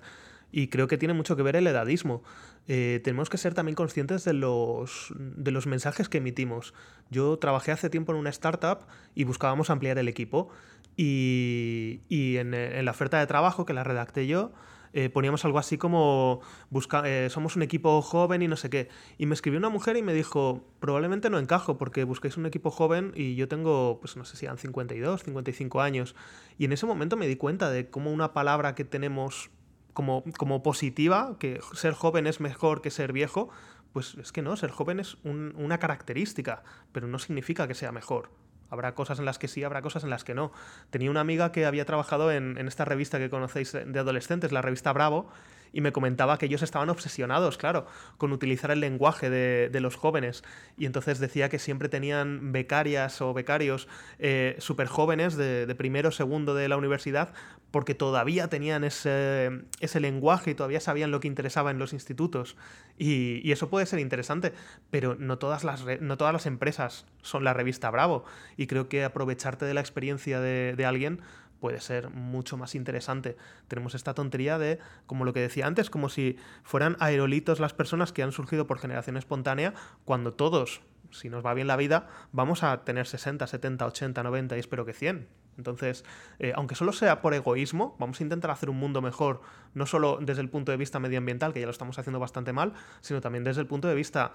[0.52, 2.24] Y creo que tiene mucho que ver el edadismo.
[2.68, 6.74] Eh, tenemos que ser también conscientes de los, de los mensajes que emitimos.
[7.10, 8.80] Yo trabajé hace tiempo en una startup
[9.14, 10.50] y buscábamos ampliar el equipo.
[10.98, 14.54] Y, y en, en, la oferta de trabajo, que la redacté yo,
[14.98, 18.88] eh, poníamos algo así como busca, eh, somos un equipo joven y no sé qué.
[19.18, 22.72] Y me escribió una mujer y me dijo, probablemente no encajo porque busquéis un equipo
[22.72, 26.16] joven y yo tengo, pues no sé si eran 52, 55 años.
[26.58, 29.50] Y en ese momento me di cuenta de cómo una palabra que tenemos
[29.96, 33.50] como, como positiva, que ser joven es mejor que ser viejo,
[33.94, 38.30] pues es que no, ser joven es una característica, pero no significa que sea mejor.
[38.70, 40.52] Habrá cosas en las que sí, habrá cosas en las que no.
[40.90, 44.62] Tenía una amiga que había trabajado en, en esta revista que conocéis de adolescentes, la
[44.62, 45.30] revista Bravo,
[45.76, 47.86] y me comentaba que ellos estaban obsesionados, claro,
[48.18, 50.42] con utilizar el lenguaje de, de los jóvenes.
[50.78, 56.10] Y entonces decía que siempre tenían becarias o becarios eh, súper jóvenes de, de primero
[56.10, 57.34] o segundo de la universidad
[57.72, 62.56] porque todavía tenían ese, ese, lenguaje y todavía sabían lo que interesaba en los institutos.
[62.98, 64.54] Y, y eso puede ser interesante,
[64.92, 68.24] pero no todas, las, no todas las empresas son la revista Bravo.
[68.56, 71.20] Y creo que aprovecharte de la experiencia de, de alguien
[71.60, 73.38] puede ser mucho más interesante.
[73.68, 78.12] Tenemos esta tontería de, como lo que decía antes, como si fueran aerolitos las personas
[78.12, 82.64] que han surgido por generación espontánea, cuando todos, si nos va bien la vida, vamos
[82.64, 85.28] a tener 60, 70, 80, 90 y espero que 100.
[85.58, 86.04] Entonces,
[86.40, 89.42] eh, aunque solo sea por egoísmo, vamos a intentar hacer un mundo mejor,
[89.74, 92.74] no solo desde el punto de vista medioambiental, que ya lo estamos haciendo bastante mal,
[93.02, 94.34] sino también desde el punto de vista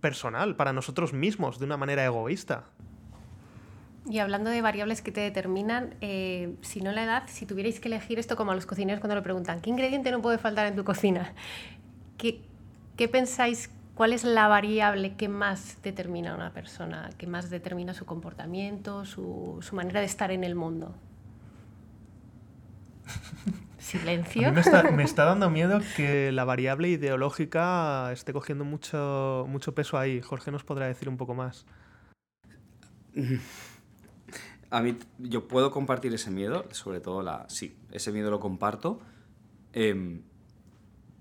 [0.00, 2.64] personal, para nosotros mismos, de una manera egoísta.
[4.08, 7.88] Y hablando de variables que te determinan, eh, si no la edad, si tuvierais que
[7.88, 10.74] elegir esto como a los cocineros cuando lo preguntan, ¿qué ingrediente no puede faltar en
[10.74, 11.34] tu cocina?
[12.16, 12.40] ¿Qué,
[12.96, 13.70] qué pensáis?
[13.94, 19.04] ¿Cuál es la variable que más determina a una persona, que más determina su comportamiento,
[19.04, 20.94] su, su manera de estar en el mundo?
[23.78, 24.52] Silencio.
[24.52, 29.98] Me está, me está, dando miedo que la variable ideológica esté cogiendo mucho, mucho peso
[29.98, 30.22] ahí.
[30.22, 31.66] Jorge nos podrá decir un poco más.
[34.70, 37.46] A mí, yo puedo compartir ese miedo, sobre todo la.
[37.48, 39.00] Sí, ese miedo lo comparto.
[39.72, 40.20] Eh,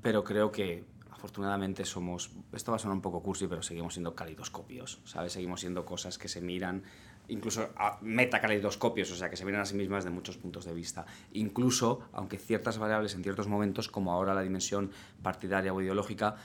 [0.01, 2.31] pero creo que afortunadamente somos.
[2.53, 5.33] Esto va a sonar un poco cursi, pero seguimos siendo calidoscopios, ¿sabes?
[5.33, 6.83] Seguimos siendo cosas que se miran,
[7.27, 7.69] incluso
[8.01, 11.05] metacalidoscopios, o sea, que se miran a sí mismas de muchos puntos de vista.
[11.33, 16.35] Incluso, aunque ciertas variables en ciertos momentos, como ahora la dimensión partidaria o ideológica,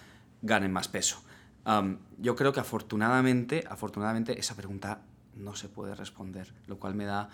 [0.42, 1.22] ganen más peso.
[1.66, 5.00] Um, yo creo que afortunadamente, afortunadamente, esa pregunta
[5.36, 7.28] no se puede responder, lo cual me da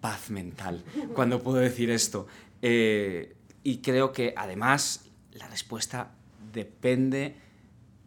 [0.00, 2.26] paz mental cuando puedo decir esto.
[2.62, 6.10] Eh, y creo que además la respuesta
[6.52, 7.36] depende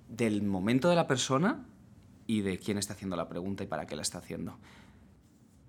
[0.08, 1.66] del momento de la persona
[2.28, 4.58] y de quién está haciendo la pregunta y para qué la está haciendo.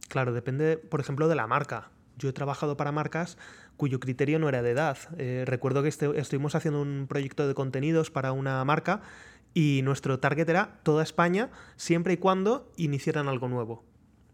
[0.09, 1.91] Claro, depende, por ejemplo, de la marca.
[2.17, 3.39] Yo he trabajado para marcas
[3.77, 4.99] cuyo criterio no era de edad.
[5.19, 9.03] Eh, recuerdo que este, estuvimos haciendo un proyecto de contenidos para una marca
[9.55, 13.85] y nuestro target era toda España siempre y cuando iniciaran algo nuevo.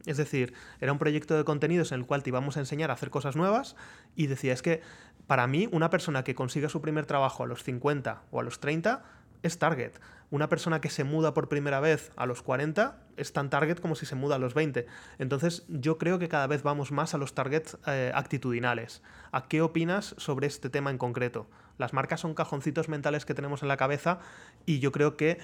[0.07, 2.95] Es decir, era un proyecto de contenidos en el cual te íbamos a enseñar a
[2.95, 3.75] hacer cosas nuevas
[4.15, 4.83] y decía, es que
[5.27, 8.61] para mí una persona que consiga su primer trabajo a los 50 o a los
[8.61, 9.03] 30
[9.45, 9.93] es target.
[10.31, 13.95] Una persona que se muda por primera vez a los 40 es tan target como
[13.95, 14.87] si se muda a los 20.
[15.19, 19.03] Entonces yo creo que cada vez vamos más a los targets eh, actitudinales.
[19.33, 21.47] ¿A qué opinas sobre este tema en concreto?
[21.77, 24.19] Las marcas son cajoncitos mentales que tenemos en la cabeza
[24.65, 25.39] y yo creo que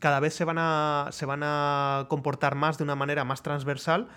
[0.00, 4.08] cada vez se van a, se van a comportar más de una manera más transversal,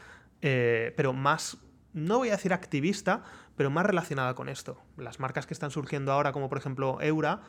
[0.41, 1.57] eh, pero más
[1.93, 3.23] no voy a decir activista,
[3.55, 4.81] pero más relacionada con esto.
[4.97, 7.41] Las marcas que están surgiendo ahora, como por ejemplo Eura,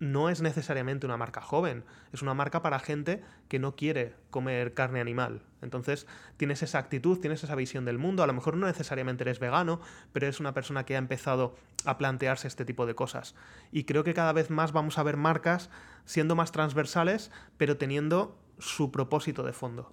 [0.00, 4.74] no es necesariamente una marca joven, es una marca para gente que no quiere comer
[4.74, 5.42] carne animal.
[5.60, 6.06] Entonces
[6.38, 9.80] tienes esa actitud, tienes esa visión del mundo, a lo mejor no necesariamente eres vegano,
[10.12, 13.34] pero es una persona que ha empezado a plantearse este tipo de cosas.
[13.70, 15.70] Y creo que cada vez más vamos a ver marcas
[16.06, 19.92] siendo más transversales, pero teniendo su propósito de fondo.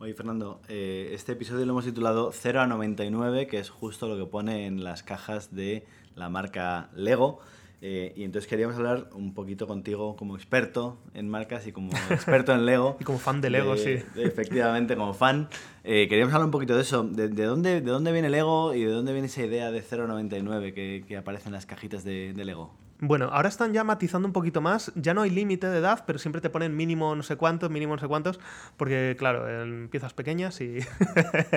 [0.00, 4.16] Oye, Fernando, eh, este episodio lo hemos titulado 0 a 99, que es justo lo
[4.16, 7.40] que pone en las cajas de la marca Lego.
[7.80, 12.52] Eh, y entonces queríamos hablar un poquito contigo como experto en marcas y como experto
[12.52, 12.96] en Lego.
[13.00, 13.98] y como fan de Lego, sí.
[14.16, 15.48] efectivamente, como fan.
[15.84, 17.04] Eh, queríamos hablar un poquito de eso.
[17.04, 21.04] De, dónde, ¿De dónde viene Lego y de dónde viene esa idea de 0,99 que,
[21.06, 22.74] que aparece en las cajitas de, de Lego?
[23.00, 24.90] Bueno, ahora están ya matizando un poquito más.
[24.96, 27.94] Ya no hay límite de edad, pero siempre te ponen mínimo no sé cuántos, mínimo
[27.94, 28.40] no sé cuántos,
[28.76, 30.80] porque claro, en piezas pequeñas y...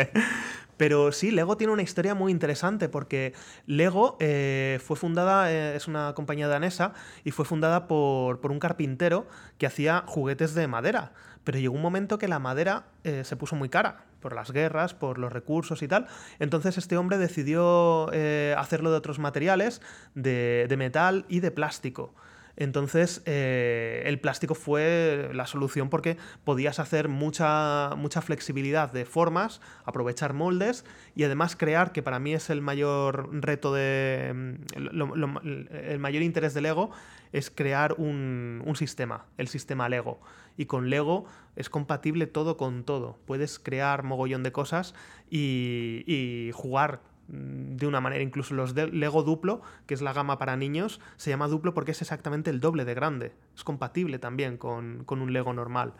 [0.78, 3.34] pero sí, Lego tiene una historia muy interesante, porque
[3.66, 8.60] Lego eh, fue fundada, eh, es una compañía danesa, y fue fundada por, por, un
[8.60, 9.28] carpintero
[9.58, 11.14] que hacía juguetes de madera.
[11.44, 14.94] Pero llegó un momento que la madera eh, se puso muy cara por las guerras,
[14.94, 16.08] por los recursos y tal.
[16.40, 19.82] Entonces este hombre decidió eh, hacerlo de otros materiales,
[20.16, 22.14] de, de metal y de plástico.
[22.62, 29.62] Entonces, eh, el plástico fue la solución porque podías hacer mucha, mucha flexibilidad de formas,
[29.84, 34.60] aprovechar moldes y además crear, que para mí es el mayor reto de.
[34.76, 36.92] el mayor interés de Lego,
[37.32, 40.22] es crear un, un sistema, el sistema Lego.
[40.56, 43.18] Y con Lego es compatible todo con todo.
[43.26, 44.94] Puedes crear mogollón de cosas
[45.32, 48.22] y, y jugar Mm, de una manera.
[48.24, 51.92] Incluso los de Lego Duplo, que es la gama para niños, se llama Duplo porque
[51.92, 53.34] es exactamente el doble de grande.
[53.56, 55.94] Es compatible también con, un Lego normal.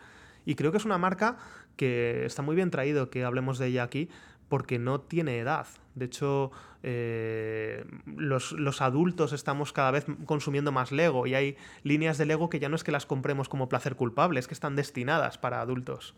[0.44, 1.38] Y creo que es una marca
[1.76, 4.10] que está muy bien traído que hablemos de ella aquí,
[4.48, 5.66] porque no tiene edad.
[5.94, 6.50] De hecho,
[6.82, 12.50] eh, los, los, adultos estamos cada vez consumiendo más Lego y hay líneas de Lego
[12.50, 15.62] que ya no es que las compremos como placer culpable, es que están destinadas para
[15.62, 16.14] adultos.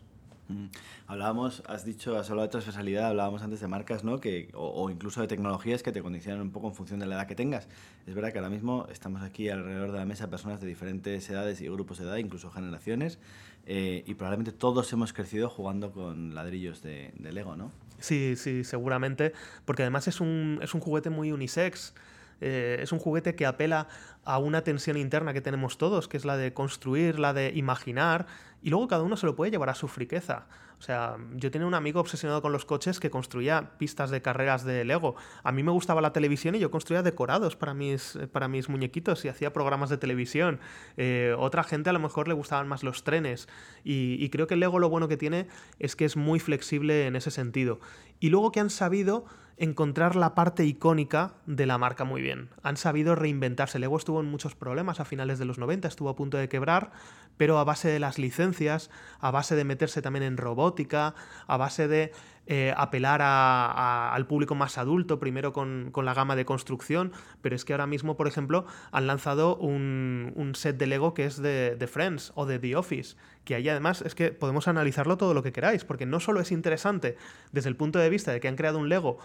[0.47, 0.65] Mm.
[1.07, 4.19] Hablábamos, has dicho, has hablado de transversalidad, hablábamos antes de marcas, ¿no?
[4.19, 7.27] Que, o, incluso de tecnologías que te condicionan un poco en función de la edad
[7.27, 7.67] que tengas.
[8.05, 11.61] Es verdad que ahora mismo estamos aquí alrededor de la mesa personas de diferentes edades
[11.61, 13.19] y grupos de edad, incluso generaciones,
[13.65, 17.71] eh, y probablemente todos hemos crecido jugando con ladrillos de, de, Lego, ¿no?
[17.99, 19.33] Sí, sí, seguramente,
[19.65, 21.93] porque además es un, es un juguete muy unisex.
[22.41, 23.87] Eh, es un juguete que apela
[24.23, 28.25] a una tensión interna que tenemos todos, que es la de construir, la de imaginar,
[28.61, 30.47] y luego cada uno se lo puede llevar a su friqueza.
[30.77, 34.65] O sea, yo tenía un amigo obsesionado con los coches que construía pistas de carreras
[34.65, 35.15] de Lego.
[35.43, 39.23] A mí me gustaba la televisión y yo construía decorados para mis, para mis muñequitos
[39.23, 40.59] y hacía programas de televisión.
[40.97, 43.47] Eh, otra gente a lo mejor le gustaban más los trenes.
[43.83, 45.47] Y, y creo que Lego lo bueno que tiene
[45.79, 47.79] es que es muy flexible en ese sentido.
[48.19, 49.25] Y luego que han sabido
[49.57, 52.49] encontrar la parte icónica de la marca muy bien.
[52.61, 53.79] Han sabido reinventarse.
[53.79, 56.91] Lego estuvo en muchos problemas a finales de los 90, estuvo a punto de quebrar,
[57.37, 58.89] pero a base de las licencias,
[59.19, 61.15] a base de meterse también en robótica,
[61.47, 62.11] a base de
[62.47, 67.73] eh, apelar al público más adulto, primero con, la gama de construcción, pero es que
[67.73, 72.33] ahora mismo, por ejemplo, han lanzado un, set de Lego que es de, de, Friends
[72.35, 73.15] o de The Office,
[73.45, 76.51] que ahí además es que podemos analizarlo todo lo que queráis, porque no solo es
[76.51, 77.17] interesante
[77.51, 79.17] desde el punto de vista de que han creado un Lego,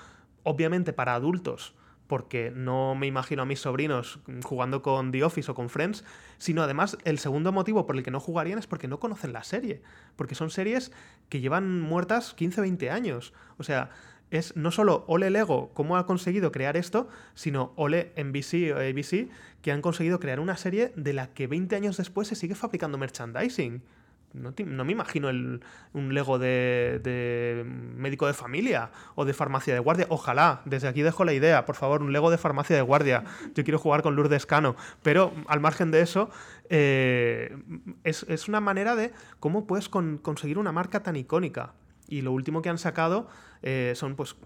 [0.42, 1.74] obviamente para adultos,
[2.06, 6.04] porque no me imagino a mis sobrinos jugando con The Office o con Friends,
[6.38, 9.44] sino además el segundo motivo por el que no jugarían es porque no conocen la
[9.44, 9.80] serie,
[10.16, 10.90] porque son series
[11.28, 13.32] que llevan muertas 15, 20 años.
[13.58, 13.90] O sea,
[14.30, 19.28] es no solo Ole Lego cómo ha conseguido crear esto, sino Ole NBC o ABC
[19.62, 22.98] que han conseguido crear una serie de la que 20 años después se sigue fabricando
[22.98, 23.82] merchandising.
[24.32, 27.64] No, me imagino un Lego de,
[27.96, 30.06] médico de familia o de farmacia de guardia.
[30.08, 33.24] Ojalá, desde aquí dejo la idea, por favor, un Lego de farmacia de guardia.
[33.54, 34.76] Yo quiero jugar con Lourdes Cano.
[35.02, 36.30] Pero al margen de eso,
[36.68, 37.56] eh,
[38.04, 41.72] es, una manera de cómo puedes conseguir una marca tan icónica.
[42.10, 43.28] Y lo último que han sacado
[43.62, 44.36] eh, son pues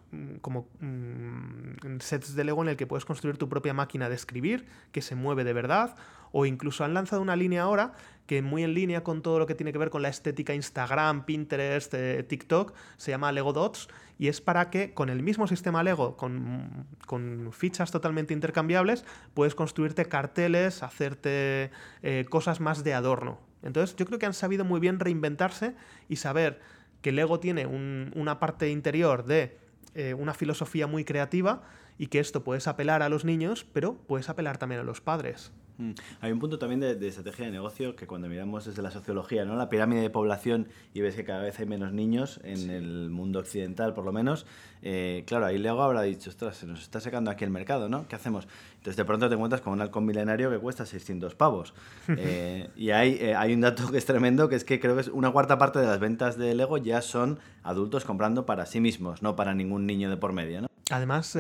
[0.41, 4.67] como mm, sets de Lego en el que puedes construir tu propia máquina de escribir,
[4.93, 5.97] que se mueve de verdad,
[6.31, 7.95] o incluso han lanzado una línea ahora
[8.27, 11.25] que muy en línea con todo lo que tiene que ver con la estética Instagram,
[11.25, 13.89] Pinterest, eh, TikTok, se llama Lego Dots
[14.19, 19.05] y es para que con el mismo sistema Lego, con, con fichas totalmente intercambiables,
[19.35, 21.71] puedes construirte carteles, hacerte
[22.03, 23.39] eh, cosas más de adorno.
[23.63, 25.75] Entonces yo creo que han sabido muy bien reinventarse
[26.09, 26.61] y saber
[27.05, 29.59] que Lego tiene una parte interior de
[29.95, 31.61] eh, una filosofía muy creativa
[31.99, 35.53] y que esto puedes apelar a los niños, pero puedes apelar también a los padres.
[35.79, 35.91] Mm.
[36.21, 39.57] Hay un punto también de, estrategia de negocio que cuando miramos desde la sociología, ¿no?
[39.57, 43.41] la pirámide de población y ves que cada vez hay menos niños en el mundo
[43.41, 44.47] occidental, por lo menos,
[44.83, 48.07] eh, claro, ahí Lego habrá dicho, ostras, se nos está secando aquí el mercado, ¿no?
[48.07, 48.47] ¿Qué hacemos?
[48.77, 51.75] Entonces de pronto te encuentras con un halcón milenario que cuesta 600 pavos.
[52.17, 55.03] Eh, y hay, eh, hay un dato que es tremendo, que es que creo que
[55.03, 58.81] es una cuarta parte de las ventas de Lego ya son adultos comprando para sí
[58.81, 60.69] mismos, no para ningún niño de por medio, ¿no?
[60.91, 61.37] Además,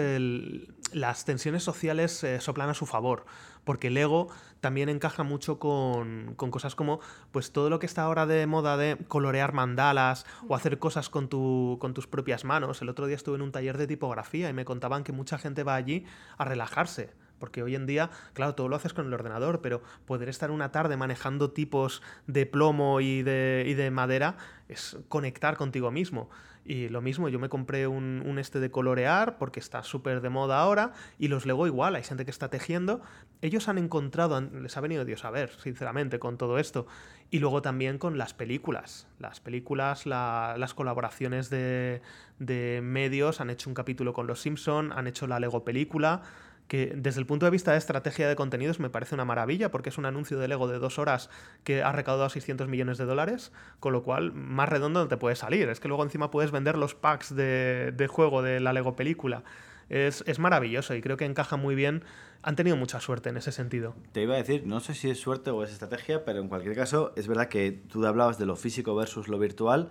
[0.92, 3.24] las tensiones sociales soplan a su favor
[3.64, 4.28] porque Lego
[4.60, 7.00] también encaja mucho con, cosas como
[7.32, 11.28] pues todo lo que está ahora de moda de colorear mandalas o hacer cosas con,
[11.28, 12.80] tu, con tus propias manos.
[12.80, 15.64] El otro día estuve en un taller de tipografía y me contaban que mucha gente
[15.64, 16.06] va allí
[16.38, 17.12] a relajarse.
[17.38, 20.72] Porque hoy en día, claro, todo lo haces con el ordenador, pero poder estar una
[20.72, 24.36] tarde manejando tipos de plomo y de, y de madera
[24.68, 26.30] es conectar contigo mismo.
[26.64, 30.60] Y lo mismo, yo me compré un, este de colorear porque está súper de moda
[30.60, 33.02] ahora y los Lego igual, hay gente que está tejiendo.
[33.42, 36.86] Ellos han encontrado, les ha venido Dios a ver, sinceramente, con todo esto.
[37.30, 39.06] Y luego también con las películas.
[39.18, 42.00] Las películas, las colaboraciones de,
[42.38, 46.22] de medios, han hecho un capítulo con Los Simpson, han hecho la Lego película
[46.68, 49.90] que desde el punto de vista de estrategia de contenidos me parece una maravilla porque
[49.90, 51.30] es un anuncio de Lego de dos horas
[51.62, 55.36] que ha recaudado 600 millones de dólares, con lo cual más redondo no te puede
[55.36, 55.68] salir.
[55.68, 59.44] Es que luego encima puedes vender los packs de, juego de la Lego película.
[59.90, 62.04] Es, es, maravilloso y creo que encaja muy bien.
[62.42, 63.94] Han tenido mucha suerte en ese sentido.
[64.12, 66.74] Te iba a decir, no sé si es suerte o es estrategia, pero en cualquier
[66.74, 69.90] caso es verdad que tú hablabas de lo físico versus lo virtual.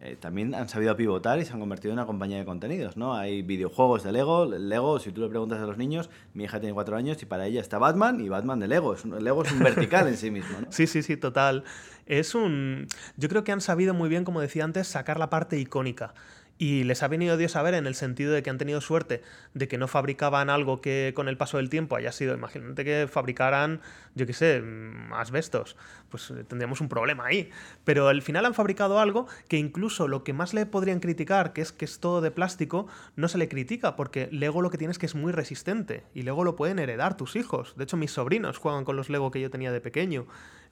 [0.00, 3.14] Eh, también han sabido pivotar y se han convertido en una compañía de contenidos, ¿no?
[3.14, 6.74] Hay videojuegos de Lego, Lego, si tú le preguntas a los niños, mi hija tiene
[6.74, 9.60] cuatro años y para ella está Batman y Batman de Lego, es Lego es un
[9.60, 10.58] vertical en sí mismo.
[10.70, 11.64] Sí, sí, sí, total.
[12.06, 12.86] Es un...
[13.16, 16.12] Yo creo que han sabido muy bien, como decía antes, sacar la parte icónica.
[16.56, 19.22] Y les ha venido Dios a ver en el sentido de que han tenido suerte
[19.54, 23.08] de que no fabricaban algo que con el paso del tiempo haya sido, imagínate que
[23.10, 23.80] fabricaran,
[24.14, 25.76] yo qué sé, mm, asbestos,
[26.10, 27.50] pues eh, tendríamos un problema ahí.
[27.84, 31.60] Pero al final han fabricado algo que incluso lo que más le podrían criticar, que
[31.60, 32.86] es que es todo de plástico,
[33.16, 36.22] no se le critica, porque Lego lo que tiene es que es muy resistente y
[36.22, 37.74] Lego lo pueden heredar tus hijos.
[37.76, 40.26] De hecho, mis sobrinos juegan con los Lego que yo tenía de pequeño.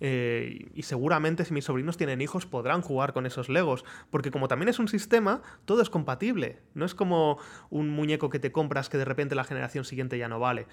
[0.04, 4.48] Eh, y seguramente si mis sobrinos tienen hijos podrán jugar con esos Legos, porque como
[4.48, 5.42] también es un sistema,
[5.72, 6.58] todo es compatible.
[6.74, 7.38] No es como
[7.70, 10.66] un muñeco que te compras que de repente la generación siguiente ya no vale.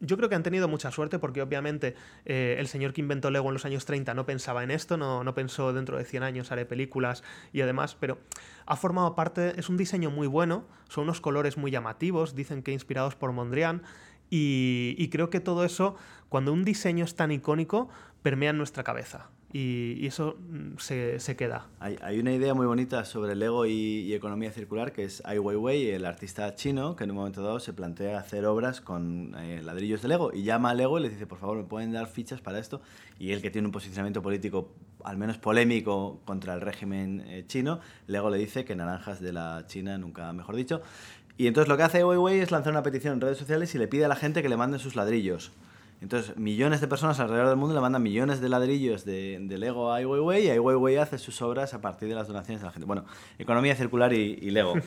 [0.00, 1.94] Yo creo que han tenido mucha suerte porque obviamente
[2.26, 5.24] eh, el señor que inventó Lego en los años 30 no pensaba en esto, no,
[5.24, 8.18] no pensó dentro de 100 años haré películas y además, pero
[8.66, 12.72] ha formado parte, es un diseño muy bueno, son unos colores muy llamativos, dicen que
[12.72, 13.84] inspirados por Mondrian
[14.28, 15.96] y, creo que todo eso,
[16.28, 17.88] cuando un diseño es tan icónico,
[18.22, 19.30] permea en nuestra cabeza.
[19.52, 21.66] Y, eso mm, se, queda.
[21.78, 25.90] Hay, una idea muy bonita sobre Lego y, y, economía circular, que es Ai Weiwei,
[25.90, 30.00] el artista chino, que en un momento dado se plantea hacer obras con eh, ladrillos
[30.02, 32.40] de Lego y llama a Lego y le dice, por favor, ¿me pueden dar fichas
[32.40, 32.80] para esto?
[33.18, 34.72] Y él, que tiene un posicionamiento político
[35.04, 39.64] al menos polémico contra el régimen eh, chino, Lego le dice que naranjas de la
[39.66, 40.80] China, nunca mejor dicho,
[41.36, 43.88] y entonces lo que hace Weiwei es lanzar una petición en redes sociales y le
[43.88, 45.52] pide a la gente que le manden sus ladrillos.
[46.02, 49.96] Entonces, millones de personas alrededor del mundo le mandan millones de ladrillos de, Lego a
[49.96, 52.72] Ai Weiwei y Ai Weiwei hace sus obras a partir de las donaciones de la
[52.72, 52.86] gente.
[52.86, 53.04] Bueno,
[53.38, 54.74] economía circular y, Lego.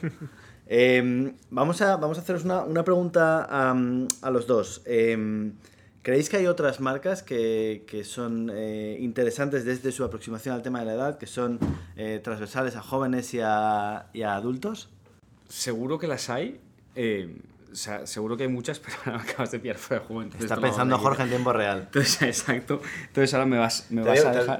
[0.68, 4.82] Em, vamos, a, vamos a haceros una, una pregunta a los dos.
[4.86, 5.54] Em,
[6.02, 10.80] ¿Creéis que hay otras marcas que, que son eh, interesantes desde su aproximación al tema
[10.80, 11.60] de la edad, que son
[11.96, 14.90] eh, transversales a jóvenes y a, y a adultos?
[15.48, 16.60] Seguro que las hay.
[17.76, 20.30] O sea, seguro que hay muchas, pero ahora me acabas de pillar fuera de juego.
[20.40, 21.82] Está pensando Jorge en tiempo real.
[21.82, 22.82] Entonces, exacto.
[23.08, 24.60] Entonces ahora me vas, me vas a dejar...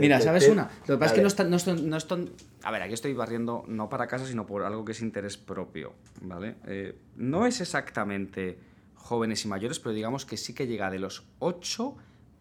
[0.00, 0.68] Mira, ¿sabes una?
[0.88, 2.30] Lo que pasa es que no están, no, están, no están...
[2.64, 5.92] A ver, aquí estoy barriendo no para casa, sino por algo que es interés propio,
[6.20, 6.56] ¿vale?
[6.66, 8.58] Eh, no es exactamente
[8.96, 11.96] jóvenes y mayores, pero digamos que sí que llega de los 8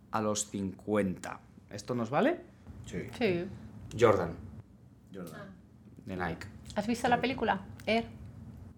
[0.09, 1.39] a los 50.
[1.69, 2.41] ¿Esto nos vale?
[2.87, 3.03] Sí.
[3.19, 3.45] sí.
[3.99, 4.33] Jordan.
[5.13, 5.43] Jordan.
[6.07, 6.47] De Nike.
[6.73, 7.61] ¿Has visto la película?
[7.85, 8.05] Air.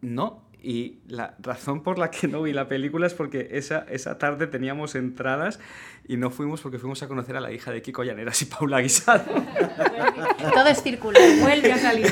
[0.02, 4.18] No, Y la razón por la que no vi la película es porque esa, esa
[4.18, 5.62] tarde teníamos entradas
[6.06, 8.82] y no fuimos porque fuimos a conocer a la hija de Kiko Llaneras y Paula
[8.82, 9.24] Guisado.
[10.54, 12.12] Todo es circular, vuelve a salir.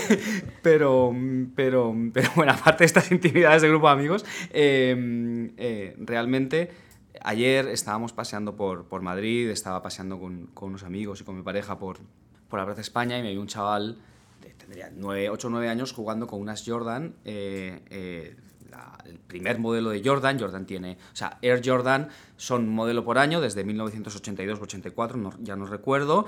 [0.62, 1.14] Pero,
[1.54, 6.72] pero, pero bueno, aparte de estas intimidades de grupo de amigos, eh, eh, realmente
[7.24, 11.44] ayer estábamos paseando por, por Madrid, estaba paseando con, con, unos amigos y con mi
[11.44, 11.98] pareja por,
[12.48, 13.98] por la Plaza España y me vi un chaval,
[14.58, 17.16] tendría 9, 8 o 9 años, jugando con unas Jordan.
[17.24, 18.36] Eh, eh,
[19.06, 23.42] el primer modelo de Jordan, Jordan tiene, o sea, Air Jordan son modelo por año
[23.42, 26.26] desde 1982 84, no, ya no recuerdo,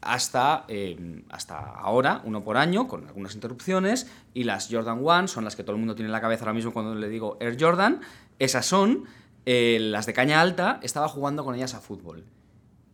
[0.00, 5.44] hasta, eh, hasta ahora, uno por año, con algunas interrupciones, y las Jordan One son
[5.44, 7.56] las que todo el mundo tiene en la cabeza ahora mismo cuando le digo Air
[7.58, 8.00] Jordan,
[8.38, 9.04] esas son
[9.46, 12.24] eh, las de caña alta, estaba jugando con ellas a fútbol.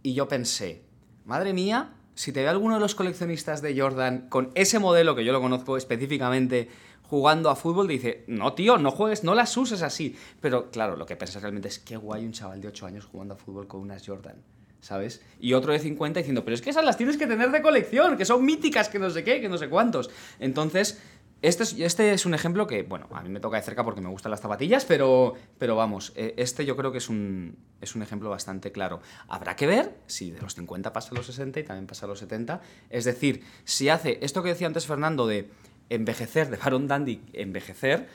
[0.03, 0.85] Y yo pensé,
[1.25, 5.25] madre mía, si te ve alguno de los coleccionistas de Jordan con ese modelo que
[5.25, 6.69] yo lo conozco específicamente
[7.05, 10.17] jugando a fútbol, dice, no tío, no juegues, no las uses así.
[10.41, 13.35] Pero claro, lo que pensé realmente es, qué guay un chaval de 8 años jugando
[13.35, 14.35] a fútbol con unas Jordan.
[14.81, 15.23] ¿Sabes?
[15.39, 18.17] Y otro de 50 diciendo, pero es que esas las tienes que tener de colección,
[18.17, 20.11] que son míticas, que no sé qué, que no sé cuántos.
[20.41, 21.01] Entonces,
[21.41, 24.01] este es, este es un ejemplo que, bueno, a mí me toca de cerca porque
[24.01, 28.03] me gustan las zapatillas, pero, pero vamos, este yo creo que es un, es un
[28.03, 29.01] ejemplo bastante claro.
[29.29, 32.09] Habrá que ver si de los 50 pasa a los 60 y también pasa a
[32.09, 32.61] los 70.
[32.91, 35.51] Es decir, si hace esto que decía antes Fernando de
[35.91, 38.09] envejecer, de Baron Dandy envejecer,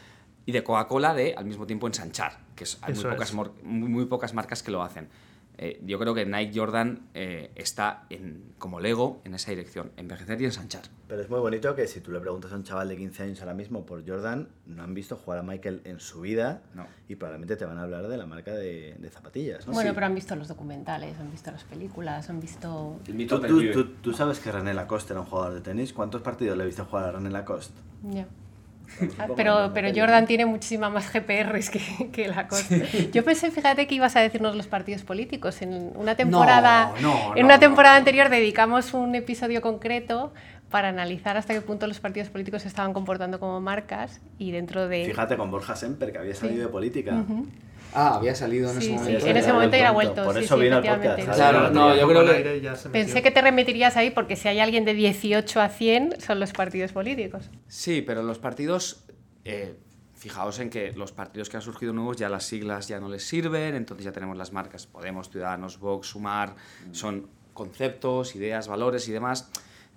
[0.46, 3.36] y de Coca-Cola de al mismo tiempo ensanchar, que es, hay muy pocas, es.
[3.36, 5.08] muy, muy pocas marcas que lo hacen.
[5.58, 10.42] Eh, yo creo que Nike Jordan eh, está en, como Lego en esa dirección, envejecer
[10.42, 10.82] y ensanchar.
[11.08, 13.40] Pero es muy bonito que si tú le preguntas a un chaval de 15 años
[13.42, 16.88] ahora mismo por Jordan, no han visto jugar a Michael en su vida no.
[17.08, 19.68] y probablemente te van a hablar de la marca de, de zapatillas.
[19.68, 19.74] ¿no?
[19.74, 19.94] Bueno, Sí.
[19.96, 23.00] pero han visto los documentales, han visto las películas, han visto...
[23.06, 25.94] ¿Tú, tú, tú- tú sabes que René Lacoste era un jugador de tenis.
[25.94, 27.80] ¿Cuántos partidos le viste jugar a René Lacoste?
[28.12, 28.26] Ya.
[29.36, 30.00] Pero, la pero peli.
[30.00, 32.76] Jordan tiene muchísima más GPRs que, que la cosa.
[33.12, 35.62] Yo pensé, fíjate, que ibas a decirnos los partidos políticos.
[35.62, 40.34] En una temporada, no, en no, una no, temporada anterior dedicamos un episodio concreto
[40.70, 44.88] para analizar hasta qué punto los partidos políticos se estaban comportando como marcas y dentro
[44.88, 45.06] de...
[45.06, 47.24] Fíjate con Borja Semper, que había salido de política.
[47.96, 49.26] Ah, había salido en Sí, ese sí, momento.
[49.28, 50.24] en ese Era momento ya el vuelto.
[50.24, 51.36] Por sí, eso sí, vino el podcast.
[51.36, 54.94] Claro, no, yo creo que- Pensé que te remitirías ahí porque si hay alguien de
[54.94, 57.50] 18 a 100 son los partidos políticos.
[57.68, 59.06] Sí, pero los partidos,
[59.46, 59.76] eh,
[60.16, 63.28] fijaos en que los partidos que han surgido nuevos ya las siglas ya no les
[63.28, 66.56] sirven, entonces ya tenemos las marcas Podemos, Ciudadanos, Vox, Sumar,
[66.92, 69.50] son conceptos, ideas, valores y demás.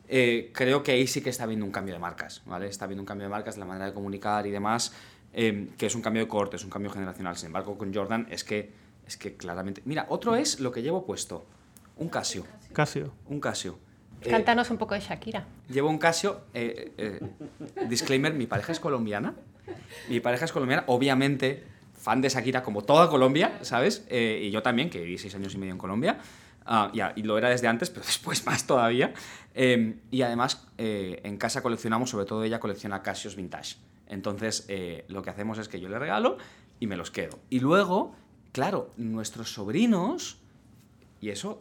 [0.09, 2.67] Eh, creo que ahí sí que está habiendo un cambio de marcas, ¿vale?
[2.69, 4.93] Está habiendo un cambio de marcas, la manera de comunicar y demás,
[5.37, 7.37] eh, que es un cambio de corte, es un cambio generacional.
[7.37, 8.73] Sin embargo, con Jordan es que,
[9.07, 9.83] es que claramente...
[9.85, 11.47] Mira, otro es lo que llevo puesto,
[11.97, 13.13] un Casio, Casio.
[13.27, 13.79] un Casio.
[14.23, 15.47] Eh, Cántanos un poco de Shakira.
[15.69, 16.41] Llevo un Casio.
[16.53, 17.21] eh, eh,
[17.89, 19.35] disclaimer: mi pareja es colombiana.
[20.09, 21.77] Mi pareja es colombiana, obviamente
[22.07, 24.07] fan de Shakira como toda Colombia, ¿sabes?
[24.09, 26.19] Eh, y yo también, que viví seis años y medio en Colombia.
[26.65, 29.13] Ah, y, lo era desde antes, pero después más todavía.
[29.55, 33.77] Eh, y además, eh, en casa coleccionamos, sobre todo ella colecciona Casios vintage.
[34.09, 36.39] Entonces, eh, lo que hacemos es que yo le regalo
[36.81, 37.39] y me los quedo.
[37.51, 38.15] Y luego,
[38.53, 40.39] claro, nuestros sobrinos
[41.21, 41.61] ¿Y eso,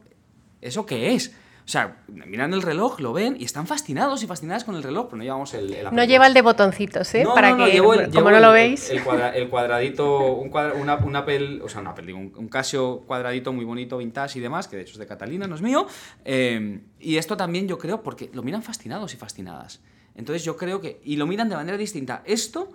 [0.61, 1.33] eso qué es?
[1.65, 5.05] O sea, miran el reloj, lo ven y están fascinados y fascinadas con el reloj,
[5.05, 5.73] pero no llevamos el...
[5.73, 7.23] el No lleva el de botoncitos, ¿eh?
[7.23, 8.89] No, Para no, no, que, llevo el- como llevo no lo veis.
[8.91, 12.33] El, cuadra- el cuadradito, un, cuadra- una, un Apple, o sea, un Apple, digo, un,
[12.35, 15.55] un Casio cuadradito muy bonito, vintage y demás, que de hecho es de Catalina, no
[15.55, 15.87] es mío.
[16.25, 19.79] Eh, y esto también yo creo, porque lo miran fascinados y fascinadas.
[20.15, 22.23] Entonces yo creo que, y lo miran de manera distinta.
[22.25, 22.71] Esto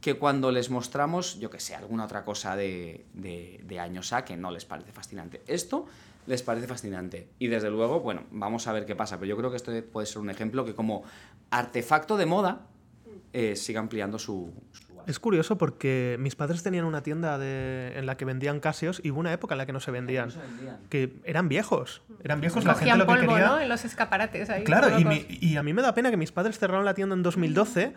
[0.00, 4.36] que cuando les mostramos, yo que sé, alguna otra cosa de, de, años A que
[4.36, 5.42] no les parece fascinante.
[5.46, 5.86] Esto
[6.26, 7.28] les parece fascinante.
[7.38, 9.18] Y desde luego, bueno, vamos a ver qué pasa.
[9.18, 11.04] Pero yo creo que esto puede ser un ejemplo que como
[11.50, 12.66] artefacto de moda
[13.32, 14.52] eh, siga ampliando su...
[15.06, 19.10] Es curioso porque mis padres tenían una tienda de- en la que vendían Casios y
[19.10, 20.26] hubo una época en la que no se vendían.
[20.26, 20.76] No se vendían.
[20.88, 22.02] Que eran viejos.
[22.22, 23.46] Eran viejos, la gente lo que polvo, quería.
[23.48, 23.60] ¿no?
[23.60, 24.64] En los escaparates ahí.
[24.64, 27.14] Claro, y, mi- y a mí me da pena que mis padres cerraron la tienda
[27.14, 27.94] en 2012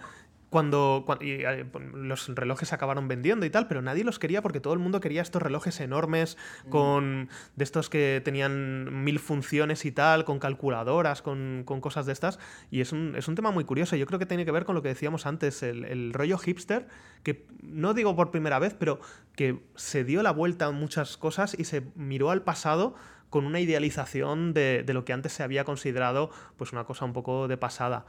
[0.50, 4.42] cuando, cuan- y, eh, los relojes se acabaron vendiendo y tal, pero nadie los quería
[4.42, 6.38] porque todo el mundo quería estos relojes enormes
[6.70, 12.14] con de estos que tenían mil funciones y tal, con calculadoras, con, con cosas de
[12.14, 12.40] estas.
[12.72, 13.96] Y es un, es un tema muy curioso.
[13.98, 16.88] Yo creo que tiene que ver con lo que decíamos antes, el, el rollo hipster,
[17.24, 19.00] que no digo por primera vez, pero
[19.36, 22.96] que se dio la vuelta a muchas cosas y se miró al pasado
[23.30, 27.12] con una idealización de, de lo que antes se había considerado pues una cosa un
[27.12, 28.06] poco de pasada.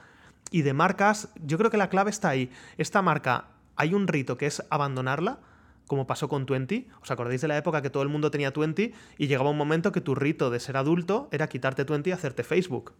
[0.51, 2.51] Y de marcas, yo creo que la clave está ahí.
[2.77, 3.47] Esta marca,
[3.77, 5.39] hay un rito que es abandonarla,
[5.87, 6.87] como pasó con Twenty.
[7.03, 9.91] ¿Os acordáis de la época que todo el mundo tenía Twenty y llegaba un momento
[9.91, 12.93] que tu rito de ser adulto era quitarte Twenty y hacerte Facebook?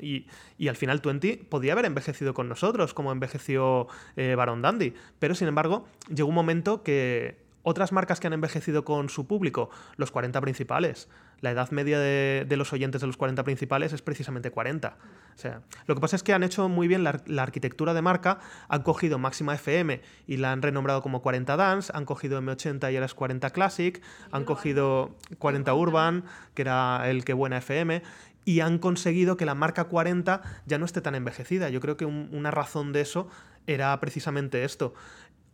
[0.00, 0.26] Y,
[0.58, 3.86] y, al final Twenty podía haber envejecido con nosotros, como envejeció
[4.16, 4.94] eh, Baron Dandy.
[5.18, 9.70] Pero sin embargo, llegó un momento que otras marcas que han envejecido con su público,
[9.96, 11.08] los 40 principales.
[11.40, 14.96] La edad media de, los oyentes de los 40 principales es precisamente 40.
[15.34, 18.38] O sea, lo que pasa es que han hecho muy bien la, arquitectura de marca,
[18.68, 22.96] han cogido Máxima FM y la han renombrado como 40 Dance, han cogido M80 y
[22.96, 24.00] ahora es 40 Classic,
[24.30, 28.02] han cogido 40 Urban, que era el que buena FM,
[28.44, 31.70] y han conseguido que la marca 40 ya no esté tan envejecida.
[31.70, 33.28] Yo creo que una razón de eso
[33.66, 34.94] era precisamente esto.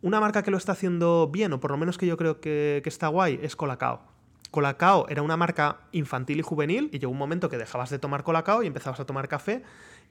[0.01, 2.81] Una marca que lo está haciendo bien, o por lo menos que yo creo que,
[2.85, 4.01] está guay, es Colacao.
[4.51, 8.23] Colacao era una marca infantil y juvenil y llegó un momento que dejabas de tomar
[8.23, 9.63] Colacao y empezabas a tomar café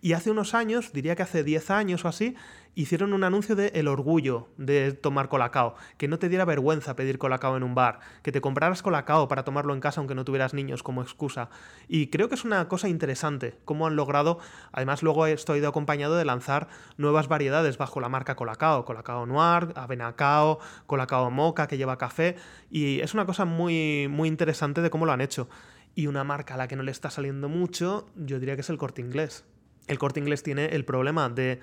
[0.03, 2.35] y hace unos años, diría que hace 10 años o así,
[2.75, 7.19] hicieron un anuncio de el orgullo de tomar colacao, que no te diera vergüenza pedir
[7.19, 10.55] colacao en un bar, que te compraras colacao para tomarlo en casa aunque no tuvieras
[10.55, 11.51] niños como excusa.
[11.89, 14.39] Y creo que es una cosa interesante, cómo han logrado,
[14.73, 19.27] además luego esto ha ido acompañado de lanzar nuevas variedades bajo la marca colacao, colacao
[19.27, 22.37] noir, avenacao, colacao moca que lleva café,
[22.71, 25.49] y es una cosa muy, muy interesante de cómo lo han hecho.
[25.95, 28.71] Y una marca a la que no le está saliendo mucho, yo diría que es
[28.71, 29.45] el corte inglés
[29.91, 31.61] el corte inglés tiene el problema de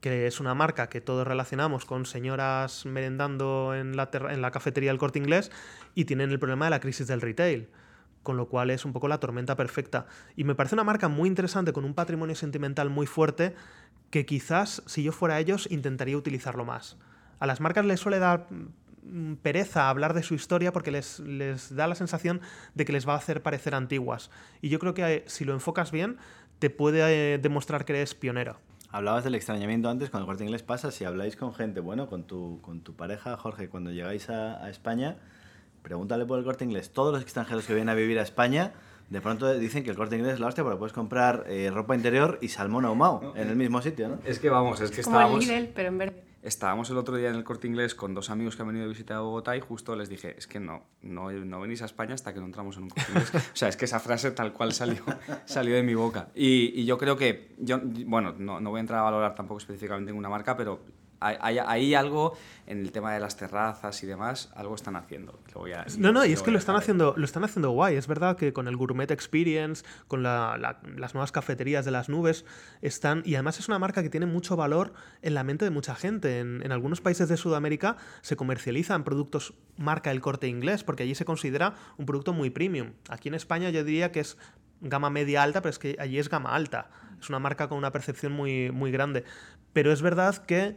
[0.00, 5.18] que es una marca que todos relacionamos con señoras merendando en la, cafetería del corte
[5.18, 5.50] inglés
[5.94, 7.68] y tienen el problema de la crisis del retail
[8.22, 10.06] con lo cual es un poco la tormenta perfecta.
[10.34, 13.54] Y me parece una marca muy interesante, con un patrimonio sentimental muy fuerte,
[14.10, 16.96] que quizás, si yo fuera ellos, intentaría utilizarlo más.
[17.38, 18.48] A las marcas les suele dar
[19.42, 22.40] pereza hablar de su historia porque les, les da la sensación
[22.74, 24.30] de que les va a hacer parecer antiguas.
[24.60, 26.16] Y yo creo que eh, si lo enfocas bien,
[26.58, 28.58] te puede eh, demostrar que eres pionero.
[28.90, 32.24] Hablabas del extrañamiento antes, con el corte inglés pasa, si habláis con gente, bueno, con
[32.24, 35.16] tu, con tu pareja, Jorge, cuando llegáis a, España,
[35.82, 36.90] pregúntale por el corte inglés.
[36.90, 38.72] Todos los extranjeros que vienen a vivir a España,
[39.10, 41.94] de pronto dicen que el corte inglés es la hostia porque puedes comprar eh, ropa
[41.94, 44.18] interior y salmón ahumado en el mismo sitio, ¿no?
[44.24, 45.44] Es que vamos, es que Como estábamos...
[45.44, 46.25] El nivel, pero en verde.
[46.46, 48.88] Estábamos el otro día en el corte inglés con dos amigos que han venido a
[48.88, 52.14] visitar a Bogotá y justo les dije, es que no, no, no venís a España
[52.14, 53.34] hasta que no entramos en un corte inglés.
[53.34, 55.02] o sea, es que esa frase tal cual salió,
[55.44, 56.28] salió de mi boca.
[56.36, 59.58] Y, y yo creo que, yo, bueno, no, no voy a entrar a valorar tampoco
[59.58, 60.84] específicamente en una marca, pero
[61.20, 62.36] hay, hay, algo
[62.66, 65.38] en el tema de las terrazas y demás, algo están haciendo.
[65.98, 67.96] no, no, y es que lo están, haciendo, lo están haciendo guay.
[67.96, 72.44] Es verdad que con el Gourmet Experience, con la, las nuevas cafeterías de las nubes,
[72.82, 73.22] están.
[73.24, 74.92] Y además es una marca que tiene mucho valor
[75.22, 76.40] en la mente de mucha gente.
[76.40, 81.14] En, en algunos países de Sudamérica se comercializan productos marca el corte inglés, porque allí
[81.14, 82.92] se considera un producto muy premium.
[83.08, 84.36] Aquí en España yo diría que es
[84.80, 86.90] gama media alta, pero es que allí es gama alta.
[87.20, 89.24] Es una marca con una percepción muy, muy grande.
[89.72, 90.76] Pero es verdad que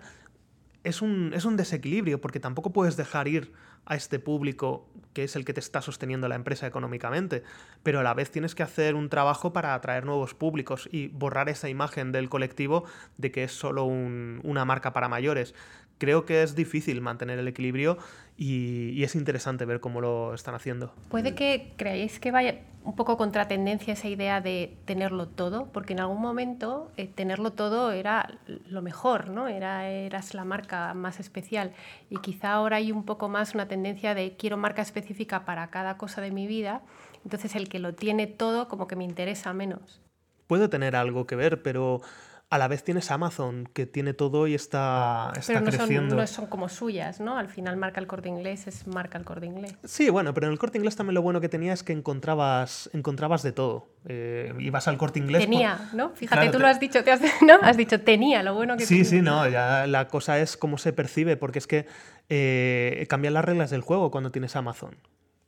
[0.89, 3.53] es un, es un desequilibrio porque tampoco puedes dejar ir
[3.85, 7.43] a este público que es el que te está sosteniendo la empresa económicamente,
[7.83, 11.49] pero a la vez tienes que hacer un trabajo para atraer nuevos públicos y borrar
[11.49, 12.85] esa imagen del colectivo
[13.17, 15.55] de que es solo una marca para mayores.
[15.97, 17.97] Creo que es difícil mantener el equilibrio
[18.39, 20.93] y, es interesante ver cómo lo están haciendo.
[21.09, 25.91] Puede que creáis que vaya un poco contra tendencia esa idea de tenerlo todo, porque
[25.91, 29.49] en algún momento eh, tenerlo todo era lo mejor, ¿no?
[29.49, 31.73] Era, eras la marca más especial.
[32.09, 35.97] Y quizá ahora hay un poco más una tendencia de quiero marca específica para cada
[35.97, 36.81] cosa de mi vida,
[37.25, 40.01] entonces el que lo tiene todo como que me interesa menos.
[40.47, 42.01] Puede tener algo que ver, pero
[42.51, 46.09] a la vez tienes Amazon, que tiene todo y está, está pero no creciendo.
[46.09, 47.37] Son, no son como suyas, ¿no?
[47.37, 49.75] Al final marca el corte inglés, es marca el corte inglés.
[49.83, 52.89] Sí, bueno, pero en el corte inglés también lo bueno que tenía es que encontrabas,
[52.93, 53.89] encontrabas de todo.
[54.05, 55.43] Eh, ibas al corte inglés.
[55.43, 56.09] Tenía, ¿no?
[56.15, 57.59] Fíjate, tú lo has dicho, te has, ¿no?
[57.61, 60.91] Has dicho tenía, lo bueno que Sí, sí, no, ya la cosa es cómo se
[60.91, 61.85] percibe, porque es que
[62.29, 64.97] eh, cambian las reglas del juego cuando tienes Amazon.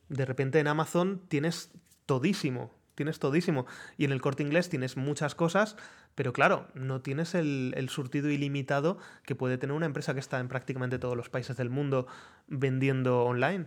[0.08, 1.72] De repente en Amazon tienes
[2.06, 3.66] todísimo tienes todísimo.
[3.96, 5.76] Y en el corte inglés tienes muchas cosas,
[6.14, 10.40] pero claro, no tienes el, el, surtido ilimitado que puede tener una empresa que está
[10.40, 12.06] en prácticamente todos los países del mundo
[12.48, 13.66] vendiendo online.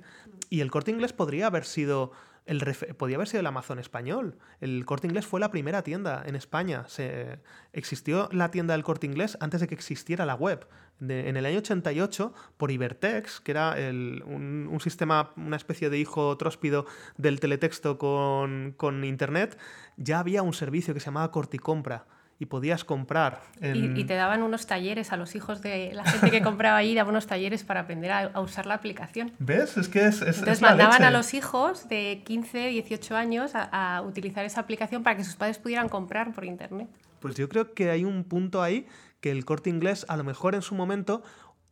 [0.50, 2.12] Y el corte inglés podría haber sido
[2.46, 2.62] el
[2.98, 4.38] podía haber sido el Amazon español.
[4.62, 6.86] El corte inglés fue la primera tienda en España.
[6.88, 7.40] Se,
[7.74, 10.68] existió la tienda del corte inglés antes de que existiera la web.
[11.02, 16.38] en el año 88, por Ibertex, que era un, un, sistema, una especie de hijo
[16.38, 16.86] tróspido
[17.18, 19.58] del teletexto con, con Internet,
[19.98, 22.06] ya había un servicio que se llamaba Corticompra
[22.38, 23.42] y podías comprar.
[23.62, 27.12] Y, te daban unos talleres a los hijos de la gente que compraba ahí, daban
[27.12, 29.32] unos talleres para aprender a, usar la aplicación.
[29.40, 29.78] ¿Ves?
[29.78, 30.22] Es que es.
[30.22, 35.24] Entonces mandaban a los hijos de 15, 18 años a, utilizar esa aplicación para que
[35.24, 36.90] sus padres pudieran comprar por internet.
[37.20, 38.86] Pues yo creo que hay un punto ahí
[39.22, 41.24] que el corte inglés, a lo mejor en su momento,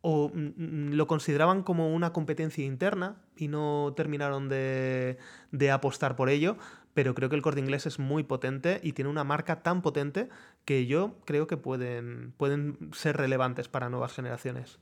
[0.02, 5.18] o mm, mm, lo consideraban como una competencia interna y no terminaron de,
[5.52, 6.58] de, apostar por ello,
[6.94, 10.30] pero creo que el corte inglés es muy potente y tiene una marca tan potente
[10.66, 14.80] que yo creo que pueden, pueden ser relevantes para nuevas generaciones.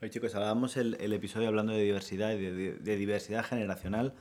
[0.00, 4.14] Oye chicos, hablábamos el, el episodio hablando de diversidad y de, diversidad generacional.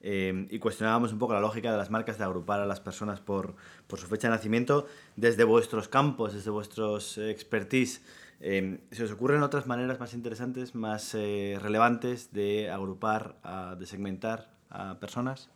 [0.00, 3.20] Eh, y cuestionábamos un poco la lógica de las marcas de agrupar a las personas
[3.20, 3.56] por,
[3.86, 8.02] por su fecha de nacimiento desde vuestros campos, desde vuestros expertise.
[8.40, 13.36] Eh, ¿Se os ocurren otras maneras más interesantes, más eh, relevantes de agrupar,
[13.78, 15.50] de segmentar a personas,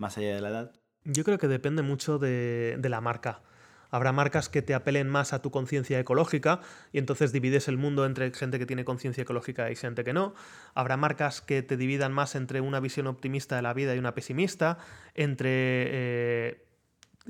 [0.00, 0.72] más allá de la edad?
[1.04, 3.42] Yo creo que depende mucho de, de la marca.
[3.90, 6.60] Habrá marcas que te apelen más a tu conciencia ecológica
[6.92, 10.34] y entonces divides el mundo entre gente que tiene conciencia ecológica y gente que no.
[10.74, 14.14] Habrá marcas que te dividan más entre una visión optimista de la vida y una
[14.14, 14.78] pesimista,
[15.14, 16.66] entre eh,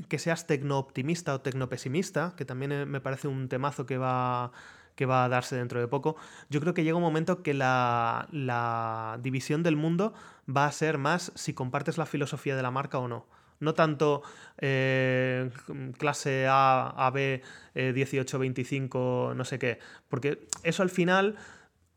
[0.09, 4.53] que seas tecno-optimista o tecno-pesimista, que también eh, me parece un temazo que va
[4.95, 6.17] que va a darse dentro de poco,
[6.49, 10.13] yo creo que llega un momento que la, la división del mundo
[10.49, 13.27] va a ser más si compartes la filosofía de la marca o no.
[13.61, 14.23] No tanto
[14.59, 15.51] eh,
[15.99, 17.43] clase A, AB,
[17.75, 19.79] eh, 18, 25, no sé qué,
[20.09, 21.37] porque eso al final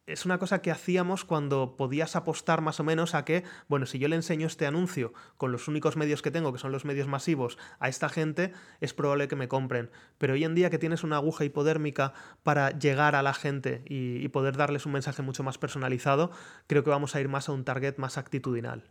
[0.06, 4.00] es una cosa que hacíamos cuando podías apostar más o menos a que, bueno, si
[4.00, 7.08] yo le enseño este anuncio con los únicos medios que tengo, que son los medios
[7.08, 8.52] masivos, a esta gente,
[8.82, 9.90] es probable que me compren.
[10.18, 14.28] Pero hoy en día que tienes una aguja hipodérmica para llegar a la gente y,
[14.34, 16.32] poder darles un mensaje mucho más personalizado,
[16.66, 18.90] creo que vamos a ir más a un target más actitudinal.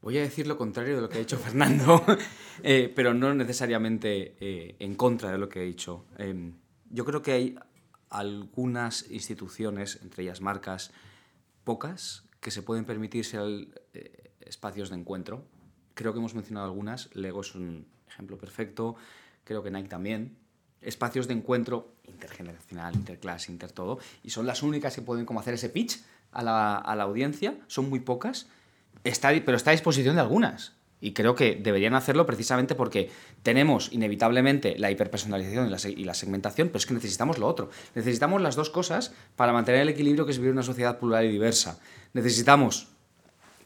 [0.00, 2.02] Voy a decir lo contrario de lo que ha dicho Fernando,
[2.62, 6.06] eh, pero no necesariamente eh, en contra de lo que ha dicho.
[6.16, 6.52] Eh,
[6.88, 7.56] yo creo que hay
[8.10, 10.90] algunas instituciones, entre ellas marcas,
[11.64, 13.38] pocas, que se pueden permitirse
[13.94, 15.44] eh, espacios de encuentro.
[15.94, 17.14] Creo que hemos mencionado algunas.
[17.14, 18.96] Lego es un ejemplo perfecto.
[19.44, 20.36] Creo que Nike también.
[20.80, 23.98] Espacios de encuentro intergeneracional, interclass, inter todo.
[24.22, 26.02] Y son las únicas que pueden como hacer ese pitch
[26.32, 27.58] a la, a la audiencia.
[27.66, 28.48] Son muy pocas
[29.04, 30.72] Está, pero está a disposición de algunas.
[31.00, 33.10] Y creo que deberían hacerlo precisamente porque
[33.42, 37.70] tenemos inevitablemente la hiperpersonalización y la, segmentación, pero es que necesitamos lo otro.
[37.94, 41.28] Necesitamos las dos cosas para mantener el equilibrio que es vivir una sociedad plural y
[41.28, 41.80] diversa.
[42.12, 42.88] Necesitamos,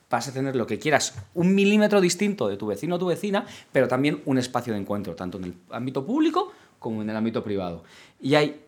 [0.09, 3.47] vas a tener lo que quieras, un milímetro distinto de tu vecino o tu vecina,
[3.72, 7.43] pero también un espacio de encuentro, tanto en el ámbito público como en el ámbito
[7.43, 7.82] privado.
[8.20, 8.64] Y hay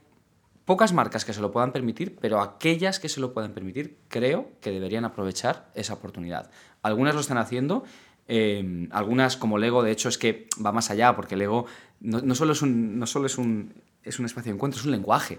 [0.66, 4.50] pocas marcas que se lo puedan permitir, pero aquellas que se lo puedan permitir, creo
[4.60, 6.50] que deberían aprovechar esa oportunidad.
[6.82, 7.84] Algunas lo están haciendo,
[8.28, 11.66] eh, algunas como Lego, de hecho, es que va más allá, porque Lego
[12.00, 13.72] no, no solo, es un, no solo es, un,
[14.02, 15.38] es un espacio de encuentro, es un lenguaje.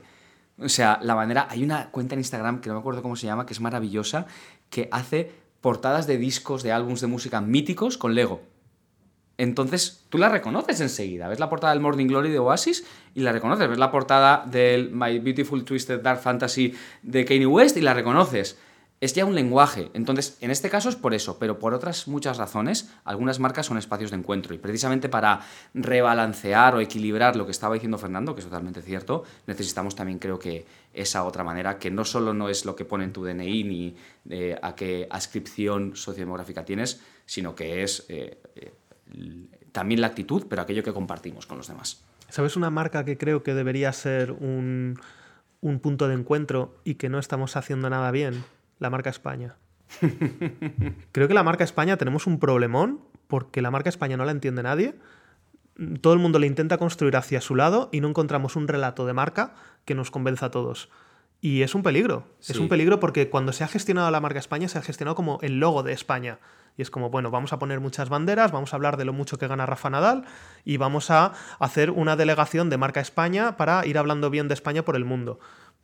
[0.59, 1.47] O sea, la manera.
[1.49, 4.25] Hay una cuenta en Instagram que no me acuerdo cómo se llama, que es maravillosa,
[4.69, 5.31] que hace
[5.61, 8.41] portadas de discos, de álbumes de música míticos con Lego.
[9.37, 11.27] Entonces tú la reconoces enseguida.
[11.27, 13.69] Ves la portada del Morning Glory de Oasis y la reconoces.
[13.69, 16.73] Ves la portada del My Beautiful Twisted Dark Fantasy
[17.03, 18.57] de Kanye West y la reconoces.
[18.99, 19.91] Es ya un lenguaje.
[19.93, 23.77] Entonces, en este caso es por eso, pero por otras muchas razones, algunas marcas son
[23.77, 24.55] espacios de encuentro.
[24.55, 25.41] Y precisamente para
[25.75, 30.39] rebalancear o equilibrar lo que estaba diciendo Fernando, que es totalmente cierto, necesitamos también, creo
[30.39, 30.65] que,
[30.97, 33.95] esa otra manera, que no solo no es lo que pone en tu DNI ni
[34.29, 38.05] eh, a qué ascripción sociodemográfica tienes, sino que es.
[38.09, 38.73] Eh, eh,
[39.71, 42.03] también la actitud, pero aquello que compartimos con los demás.
[42.29, 44.99] ¿Sabes una marca que creo que debería ser un,
[45.61, 48.43] un punto de encuentro y que no estamos haciendo nada bien?
[48.79, 49.55] La marca España.
[51.11, 54.63] creo que la marca España tenemos un problemón porque la marca España no la entiende
[54.63, 54.95] nadie.
[56.01, 59.13] Todo el mundo le intenta construir hacia su lado y no encontramos un relato de
[59.13, 59.53] marca
[59.85, 60.89] que nos convenza a todos.
[61.39, 62.25] Y es un peligro.
[62.39, 62.53] Sí.
[62.53, 65.37] Es un peligro porque cuando se ha gestionado la marca España, se ha gestionado como
[65.41, 66.39] el logo de España.
[66.77, 69.37] Y es como, bueno, vamos a poner muchas banderas, vamos a hablar de lo mucho
[69.37, 70.25] que gana Rafa Nadal
[70.63, 74.83] y vamos a hacer una delegación de marca España para ir hablando bien de España
[74.83, 75.39] por el mundo.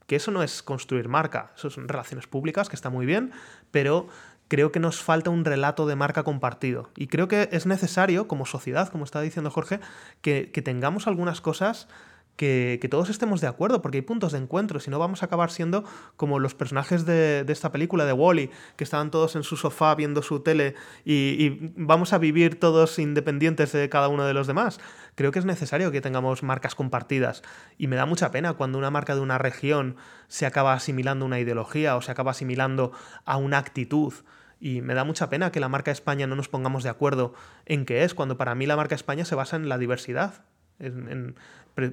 [0.07, 3.31] Que eso no es construir marca, eso son relaciones públicas, que está muy bien,
[3.71, 4.07] pero
[4.47, 6.89] creo que nos falta un relato de marca compartido.
[6.95, 9.79] Y creo que es necesario, como sociedad, como está diciendo Jorge,
[10.21, 11.87] que, que tengamos algunas cosas
[12.35, 15.51] que, todos estemos de acuerdo, porque hay puntos de encuentro, si no vamos a acabar
[15.51, 15.83] siendo
[16.17, 19.93] como los personajes de, esta película de Wally, -E, que estaban todos en su sofá
[19.95, 20.75] viendo su tele
[21.05, 24.79] y, y, vamos a vivir todos independientes de cada uno de los demás.
[25.15, 27.43] Creo que es necesario que tengamos marcas compartidas
[27.77, 29.95] y me da mucha pena cuando una marca de una región
[30.27, 32.91] se acaba asimilando una ideología o se acaba asimilando
[33.25, 34.13] a una actitud.
[34.59, 37.33] Y me da mucha pena que la marca España no nos pongamos de acuerdo
[37.65, 40.45] en qué es, cuando para mí la marca España se basa en la diversidad,
[40.79, 41.35] en, en,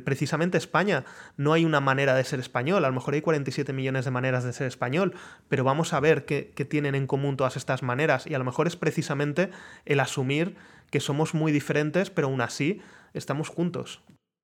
[0.05, 1.05] precisamente España.
[1.37, 4.45] No hay una manera de ser español, a lo mejor hay 47 millones de maneras
[4.45, 5.15] de ser español,
[5.49, 8.27] pero vamos a ver qué, qué, tienen en común todas estas maneras.
[8.27, 9.51] Y a lo mejor es precisamente
[9.87, 10.57] el asumir
[10.91, 12.83] que somos muy diferentes, pero aún así
[13.15, 14.03] estamos juntos.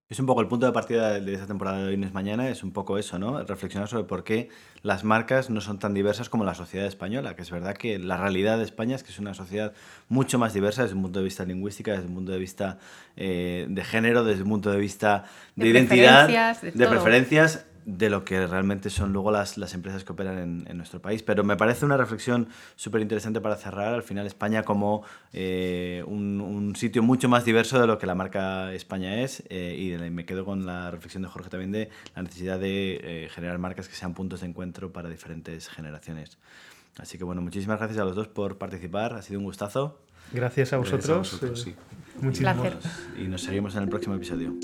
[0.09, 2.49] Es un poco el punto de partida de esta temporada de Hoy no es Mañana,
[2.49, 3.43] es un poco eso, ¿no?
[3.43, 4.51] Reflexionar sobre por qué
[4.83, 8.17] las marcas no son tan diversas como la sociedad española, que es verdad que la
[8.17, 9.73] realidad de España es que es una sociedad
[10.09, 12.79] mucho más diversa desde un punto de vista lingüístico, desde un punto de vista
[13.17, 15.25] eh, de género, desde un punto de vista
[15.57, 20.03] de, De identidad, preferencias, de preferencias, de lo que realmente son luego las, las empresas
[20.03, 21.23] que operan en, en nuestro país.
[21.23, 23.95] Pero me parece una reflexión súper interesante para cerrar.
[23.95, 28.17] Al final España como eh, un, un sitio mucho más diverso de lo que la
[28.17, 29.45] marca España es.
[29.51, 32.99] eh, y de- me quedo con la reflexión de Jorge también de la necesidad de
[33.03, 36.39] eh, generar marcas que sean puntos de encuentro para diferentes generaciones.
[36.99, 39.15] Así que bueno, muchísimas gracias a los dos por participar.
[39.15, 40.01] Ha sido un gustazo.
[40.33, 41.19] Gracias a Gracias a vosotros.
[41.41, 42.21] vosotros, eh, sí.
[42.21, 42.53] Muchísimo.
[42.63, 42.79] Placer.
[43.17, 44.55] Y nos seguimos en el próximo episodio.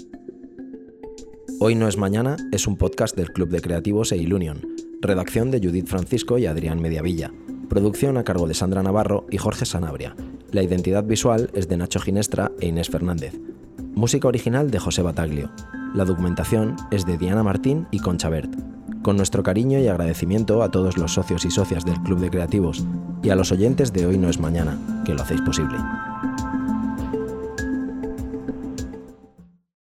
[1.65, 4.63] Hoy no es mañana es un podcast del Club de Creativos e Ilunion.
[5.01, 7.31] Redacción de Judith Francisco y Adrián Mediavilla.
[7.69, 10.17] Producción a cargo de Sandra Navarro y Jorge Sanabria.
[10.51, 13.39] La identidad visual es de Nacho Ginestra e Inés Fernández.
[13.95, 15.53] Música original de José Bataglio.
[15.95, 18.53] La documentación es de Diana Martín y Concha Bert.
[19.03, 22.85] Con nuestro cariño y agradecimiento a todos los socios y socias del Club de Creativos
[23.23, 25.79] y a los oyentes de Hoy no es mañana, que lo hacéis posible.